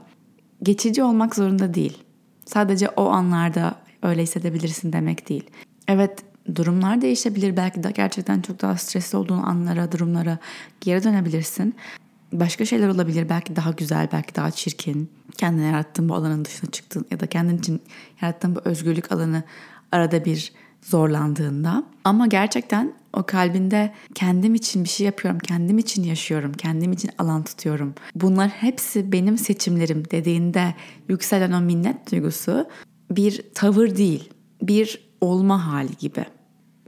geçici 0.63 1.03
olmak 1.03 1.35
zorunda 1.35 1.75
değil. 1.75 1.99
Sadece 2.45 2.89
o 2.89 3.09
anlarda 3.09 3.75
öyle 4.03 4.23
hissedebilirsin 4.23 4.93
demek 4.93 5.29
değil. 5.29 5.51
Evet 5.89 6.19
durumlar 6.55 7.01
değişebilir. 7.03 7.57
Belki 7.57 7.83
de 7.83 7.91
gerçekten 7.91 8.41
çok 8.41 8.63
daha 8.63 8.77
stresli 8.77 9.19
olduğun 9.19 9.43
anlara, 9.43 9.93
durumlara 9.93 10.39
geri 10.81 11.05
dönebilirsin. 11.05 11.75
Başka 12.33 12.65
şeyler 12.65 12.89
olabilir. 12.89 13.29
Belki 13.29 13.57
daha 13.57 13.71
güzel, 13.71 14.09
belki 14.13 14.35
daha 14.35 14.51
çirkin. 14.51 15.11
Kendine 15.37 15.67
yarattığın 15.67 16.09
bu 16.09 16.15
alanın 16.15 16.45
dışına 16.45 16.71
çıktığın 16.71 17.07
ya 17.11 17.21
da 17.21 17.27
kendin 17.27 17.59
için 17.59 17.81
yarattığın 18.23 18.57
bu 18.57 18.61
özgürlük 18.65 19.13
alanı 19.13 19.43
arada 19.93 20.25
bir 20.25 20.53
zorlandığında. 20.83 21.85
Ama 22.05 22.27
gerçekten 22.27 22.93
o 23.13 23.23
kalbinde 23.23 23.93
kendim 24.15 24.55
için 24.55 24.85
bir 24.85 24.89
şey 24.89 25.07
yapıyorum, 25.07 25.39
kendim 25.39 25.79
için 25.79 26.03
yaşıyorum, 26.03 26.53
kendim 26.53 26.93
için 26.93 27.11
alan 27.19 27.43
tutuyorum. 27.43 27.95
Bunlar 28.15 28.49
hepsi 28.49 29.13
benim 29.13 29.39
seçimlerim 29.39 30.05
dediğinde 30.11 30.75
yükselen 31.09 31.53
o 31.53 31.61
minnet 31.61 32.13
duygusu 32.13 32.69
bir 33.11 33.45
tavır 33.55 33.97
değil, 33.97 34.31
bir 34.63 35.13
olma 35.21 35.67
hali 35.67 35.97
gibi. 35.97 36.25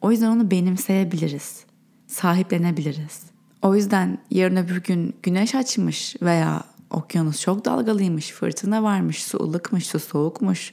O 0.00 0.10
yüzden 0.10 0.30
onu 0.30 0.50
benimseyebiliriz, 0.50 1.64
sahiplenebiliriz. 2.06 3.22
O 3.62 3.74
yüzden 3.74 4.18
yarın 4.30 4.56
öbür 4.56 4.82
gün 4.82 5.14
güneş 5.22 5.54
açmış 5.54 6.16
veya 6.22 6.64
okyanus 6.90 7.40
çok 7.40 7.64
dalgalıymış, 7.64 8.30
fırtına 8.30 8.82
varmış, 8.82 9.24
su 9.24 9.42
ılıkmış, 9.42 9.86
su 9.86 9.98
soğukmuş. 9.98 10.72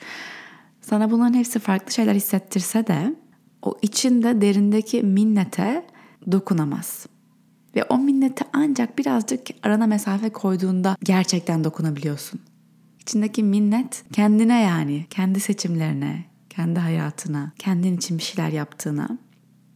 Sana 0.82 1.12
bunların 1.12 1.34
hepsi 1.34 1.60
farklı 1.60 1.91
şeyler 1.91 2.15
hissettirse 2.15 2.88
de 2.88 3.15
o 3.62 3.78
içinde 3.82 4.41
derindeki 4.41 5.04
minnete 5.04 5.86
dokunamaz. 6.32 7.06
Ve 7.76 7.84
o 7.84 7.98
minnete 7.98 8.46
ancak 8.54 8.98
birazcık 8.98 9.41
arana 9.63 9.88
mesafe 9.88 10.30
koyduğunda 10.30 10.98
gerçekten 11.04 11.63
dokunabiliyorsun. 11.63 12.39
İçindeki 13.00 13.44
minnet 13.44 14.04
kendine 14.13 14.62
yani, 14.62 15.06
kendi 15.10 15.39
seçimlerine, 15.39 16.26
kendi 16.50 16.80
hayatına, 16.80 17.52
kendin 17.60 17.98
için 17.98 18.17
bir 18.17 18.24
şeyler 18.24 18.50
yaptığına. 18.50 19.17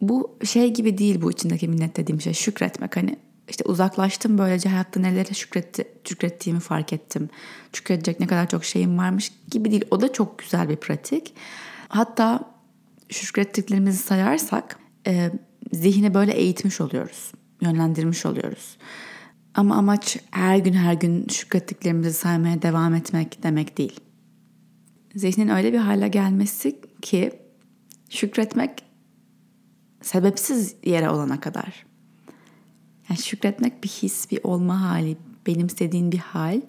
Bu 0.01 0.37
şey 0.43 0.73
gibi 0.73 0.97
değil 0.97 1.21
bu 1.21 1.31
içindeki 1.31 1.67
minnet 1.67 1.97
dediğim 1.97 2.21
şey 2.21 2.33
şükretmek. 2.33 2.97
Hani 2.97 3.15
işte 3.49 3.63
uzaklaştım 3.63 4.37
böylece 4.37 4.69
hayatta 4.69 4.99
nelere 4.99 5.33
şükretti, 5.33 5.87
şükrettiğimi 6.03 6.59
fark 6.59 6.93
ettim. 6.93 7.29
Şükredecek 7.73 8.19
ne 8.19 8.27
kadar 8.27 8.49
çok 8.49 8.65
şeyim 8.65 8.97
varmış 8.97 9.31
gibi 9.51 9.71
değil. 9.71 9.85
O 9.91 10.01
da 10.01 10.13
çok 10.13 10.39
güzel 10.39 10.69
bir 10.69 10.75
pratik. 10.75 11.33
Hatta 11.87 12.55
şükrettiklerimizi 13.09 13.97
sayarsak 13.97 14.79
e, 15.07 15.31
zihni 15.73 16.13
böyle 16.13 16.31
eğitmiş 16.31 16.81
oluyoruz. 16.81 17.31
Yönlendirmiş 17.61 18.25
oluyoruz. 18.25 18.77
Ama 19.53 19.75
amaç 19.75 20.17
her 20.31 20.57
gün 20.57 20.73
her 20.73 20.93
gün 20.93 21.27
şükrettiklerimizi 21.27 22.13
saymaya 22.13 22.61
devam 22.61 22.93
etmek 22.95 23.43
demek 23.43 23.77
değil. 23.77 23.99
Zihnin 25.15 25.47
öyle 25.47 25.73
bir 25.73 25.77
hale 25.77 26.07
gelmesi 26.07 26.81
ki 27.01 27.31
şükretmek 28.09 28.83
sebepsiz 30.01 30.75
yere 30.83 31.09
olana 31.09 31.39
kadar. 31.39 31.85
Yani 33.09 33.19
şükretmek 33.19 33.83
bir 33.83 33.89
his, 33.89 34.31
bir 34.31 34.39
olma 34.43 34.81
hali, 34.81 35.17
benimsediğin 35.47 36.11
bir 36.11 36.17
hal 36.17 36.61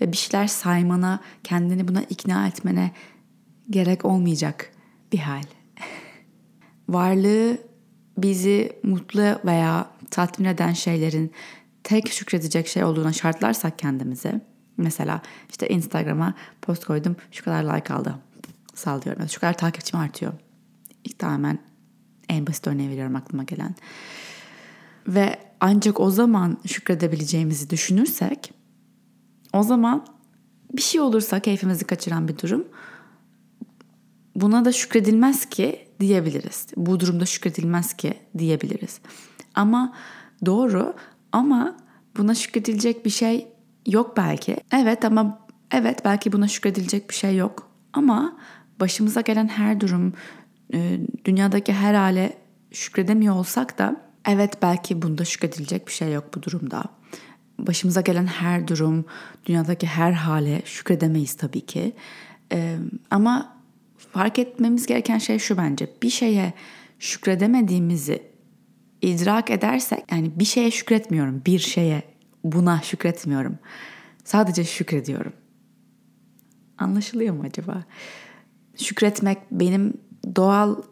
ve 0.00 0.12
bir 0.12 0.16
şeyler 0.16 0.46
saymana, 0.46 1.20
kendini 1.44 1.88
buna 1.88 2.02
ikna 2.02 2.46
etmene 2.46 2.92
gerek 3.70 4.04
olmayacak 4.04 4.70
bir 5.12 5.18
hal. 5.18 5.42
Varlığı 6.88 7.58
bizi 8.18 8.72
mutlu 8.82 9.38
veya 9.44 9.90
tatmin 10.10 10.46
eden 10.46 10.72
şeylerin 10.72 11.32
tek 11.84 12.12
şükredecek 12.12 12.68
şey 12.68 12.84
olduğuna 12.84 13.12
şartlarsak 13.12 13.78
kendimize 13.78 14.40
mesela 14.76 15.22
işte 15.50 15.68
Instagram'a 15.68 16.34
post 16.62 16.84
koydum 16.84 17.16
şu 17.30 17.44
kadar 17.44 17.76
like 17.76 17.94
aldı 17.94 18.14
sallıyorum. 18.74 19.28
Şu 19.28 19.40
kadar 19.40 19.58
takipçim 19.58 20.00
artıyor. 20.00 20.32
İlk 21.04 21.18
tamamen 21.18 21.58
en 22.28 22.46
basit 22.46 22.66
örneği 22.66 22.90
veriyorum 22.90 23.16
aklıma 23.16 23.42
gelen. 23.42 23.74
Ve 25.06 25.49
ancak 25.60 26.00
o 26.00 26.10
zaman 26.10 26.58
şükredebileceğimizi 26.66 27.70
düşünürsek 27.70 28.52
o 29.52 29.62
zaman 29.62 30.06
bir 30.72 30.82
şey 30.82 31.00
olursa 31.00 31.40
keyfimizi 31.40 31.84
kaçıran 31.84 32.28
bir 32.28 32.38
durum 32.38 32.64
buna 34.36 34.64
da 34.64 34.72
şükredilmez 34.72 35.46
ki 35.46 35.88
diyebiliriz. 36.00 36.66
Bu 36.76 37.00
durumda 37.00 37.26
şükredilmez 37.26 37.92
ki 37.92 38.14
diyebiliriz. 38.38 39.00
Ama 39.54 39.94
doğru 40.46 40.94
ama 41.32 41.76
buna 42.16 42.34
şükredilecek 42.34 43.04
bir 43.04 43.10
şey 43.10 43.48
yok 43.86 44.16
belki. 44.16 44.56
Evet 44.72 45.04
ama 45.04 45.46
evet 45.70 46.04
belki 46.04 46.32
buna 46.32 46.48
şükredilecek 46.48 47.10
bir 47.10 47.14
şey 47.14 47.36
yok. 47.36 47.70
Ama 47.92 48.36
başımıza 48.80 49.20
gelen 49.20 49.48
her 49.48 49.80
durum, 49.80 50.12
e, 50.74 51.00
dünyadaki 51.24 51.72
her 51.72 51.94
hale 51.94 52.38
şükredemiyor 52.72 53.34
olsak 53.34 53.78
da 53.78 54.09
evet 54.26 54.62
belki 54.62 55.02
bunda 55.02 55.24
şükredilecek 55.24 55.86
bir 55.86 55.92
şey 55.92 56.12
yok 56.12 56.34
bu 56.34 56.42
durumda. 56.42 56.84
Başımıza 57.58 58.00
gelen 58.00 58.26
her 58.26 58.68
durum, 58.68 59.04
dünyadaki 59.46 59.86
her 59.86 60.12
hale 60.12 60.62
şükredemeyiz 60.64 61.34
tabii 61.34 61.66
ki. 61.66 61.92
Ee, 62.52 62.76
ama 63.10 63.56
fark 64.12 64.38
etmemiz 64.38 64.86
gereken 64.86 65.18
şey 65.18 65.38
şu 65.38 65.56
bence. 65.56 65.90
Bir 66.02 66.10
şeye 66.10 66.52
şükredemediğimizi 66.98 68.22
idrak 69.02 69.50
edersek 69.50 70.04
yani 70.12 70.32
bir 70.38 70.44
şeye 70.44 70.70
şükretmiyorum. 70.70 71.42
Bir 71.46 71.58
şeye 71.58 72.02
buna 72.44 72.80
şükretmiyorum. 72.82 73.58
Sadece 74.24 74.64
şükrediyorum. 74.64 75.32
Anlaşılıyor 76.78 77.34
mu 77.34 77.42
acaba? 77.46 77.84
Şükretmek 78.76 79.38
benim 79.50 79.94
doğal 80.36 80.82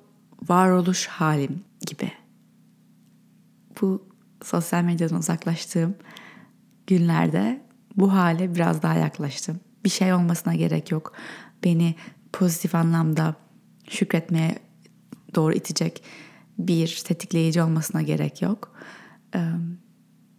varoluş 0.48 1.06
halim 1.06 1.60
gibi. 1.86 2.12
Bu 3.80 4.08
sosyal 4.42 4.82
medyadan 4.82 5.18
uzaklaştığım 5.18 5.94
günlerde 6.86 7.62
bu 7.96 8.12
hale 8.12 8.54
biraz 8.54 8.82
daha 8.82 8.94
yaklaştım. 8.94 9.60
Bir 9.84 9.90
şey 9.90 10.14
olmasına 10.14 10.54
gerek 10.54 10.90
yok. 10.90 11.12
Beni 11.64 11.94
pozitif 12.32 12.74
anlamda 12.74 13.34
şükretmeye 13.88 14.58
doğru 15.34 15.52
itecek 15.52 16.02
bir 16.58 17.02
tetikleyici 17.06 17.62
olmasına 17.62 18.02
gerek 18.02 18.42
yok. 18.42 18.74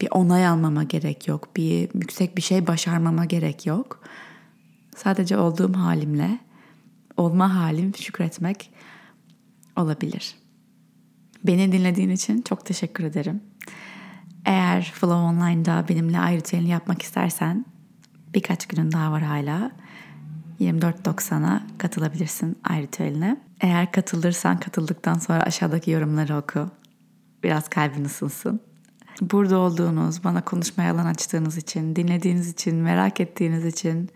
Bir 0.02 0.08
onay 0.12 0.48
almama 0.48 0.84
gerek 0.84 1.28
yok. 1.28 1.56
Bir 1.56 1.90
yüksek 1.94 2.38
bir 2.38 2.42
şey 2.42 2.68
başarmama 2.68 3.26
gerek 3.26 3.66
yok. 3.66 4.04
Sadece 4.96 5.38
olduğum 5.38 5.74
halimle, 5.74 6.40
olma 7.18 7.56
halim 7.56 7.96
şükretmek 7.96 8.72
olabilir. 9.76 10.39
Beni 11.44 11.72
dinlediğin 11.72 12.10
için 12.10 12.42
çok 12.42 12.66
teşekkür 12.66 13.04
ederim. 13.04 13.42
Eğer 14.46 14.92
Flow 14.96 15.16
Online'da 15.16 15.86
benimle 15.90 16.20
ayrı 16.20 16.38
ritüelini 16.40 16.70
yapmak 16.70 17.02
istersen 17.02 17.66
birkaç 18.34 18.66
günün 18.68 18.92
daha 18.92 19.12
var 19.12 19.22
hala. 19.22 19.72
24.90'a 20.60 21.64
katılabilirsin 21.78 22.58
ayrı 22.64 22.84
ritüeline. 22.84 23.42
Eğer 23.62 23.92
katılırsan 23.92 24.60
katıldıktan 24.60 25.14
sonra 25.14 25.44
aşağıdaki 25.44 25.92
yorumları 25.92 26.38
oku. 26.38 26.70
Biraz 27.44 27.70
kalbin 27.70 28.06
ısınsın. 28.06 28.62
Burada 29.22 29.58
olduğunuz, 29.58 30.24
bana 30.24 30.42
konuşmaya 30.42 30.94
alan 30.94 31.06
açtığınız 31.06 31.58
için, 31.58 31.96
dinlediğiniz 31.96 32.50
için, 32.50 32.76
merak 32.76 33.20
ettiğiniz 33.20 33.66
için, 33.66 34.10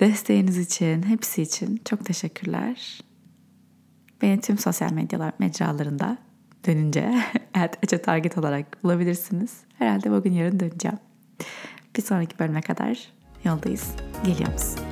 desteğiniz 0.00 0.58
için, 0.58 1.02
hepsi 1.02 1.42
için 1.42 1.80
çok 1.84 2.04
teşekkürler. 2.04 3.00
Beni 4.22 4.40
tüm 4.40 4.58
sosyal 4.58 4.92
medyalar 4.92 5.32
mecralarında 5.38 6.18
dönünce 6.66 7.14
at 7.54 8.02
Target 8.02 8.38
olarak 8.38 8.84
bulabilirsiniz. 8.84 9.60
Herhalde 9.78 10.10
bugün 10.10 10.32
yarın 10.32 10.60
döneceğim. 10.60 10.98
Bir 11.96 12.02
sonraki 12.02 12.38
bölüme 12.38 12.60
kadar 12.60 13.12
yoldayız. 13.44 13.94
Geliyor 14.24 14.52
musun? 14.52 14.91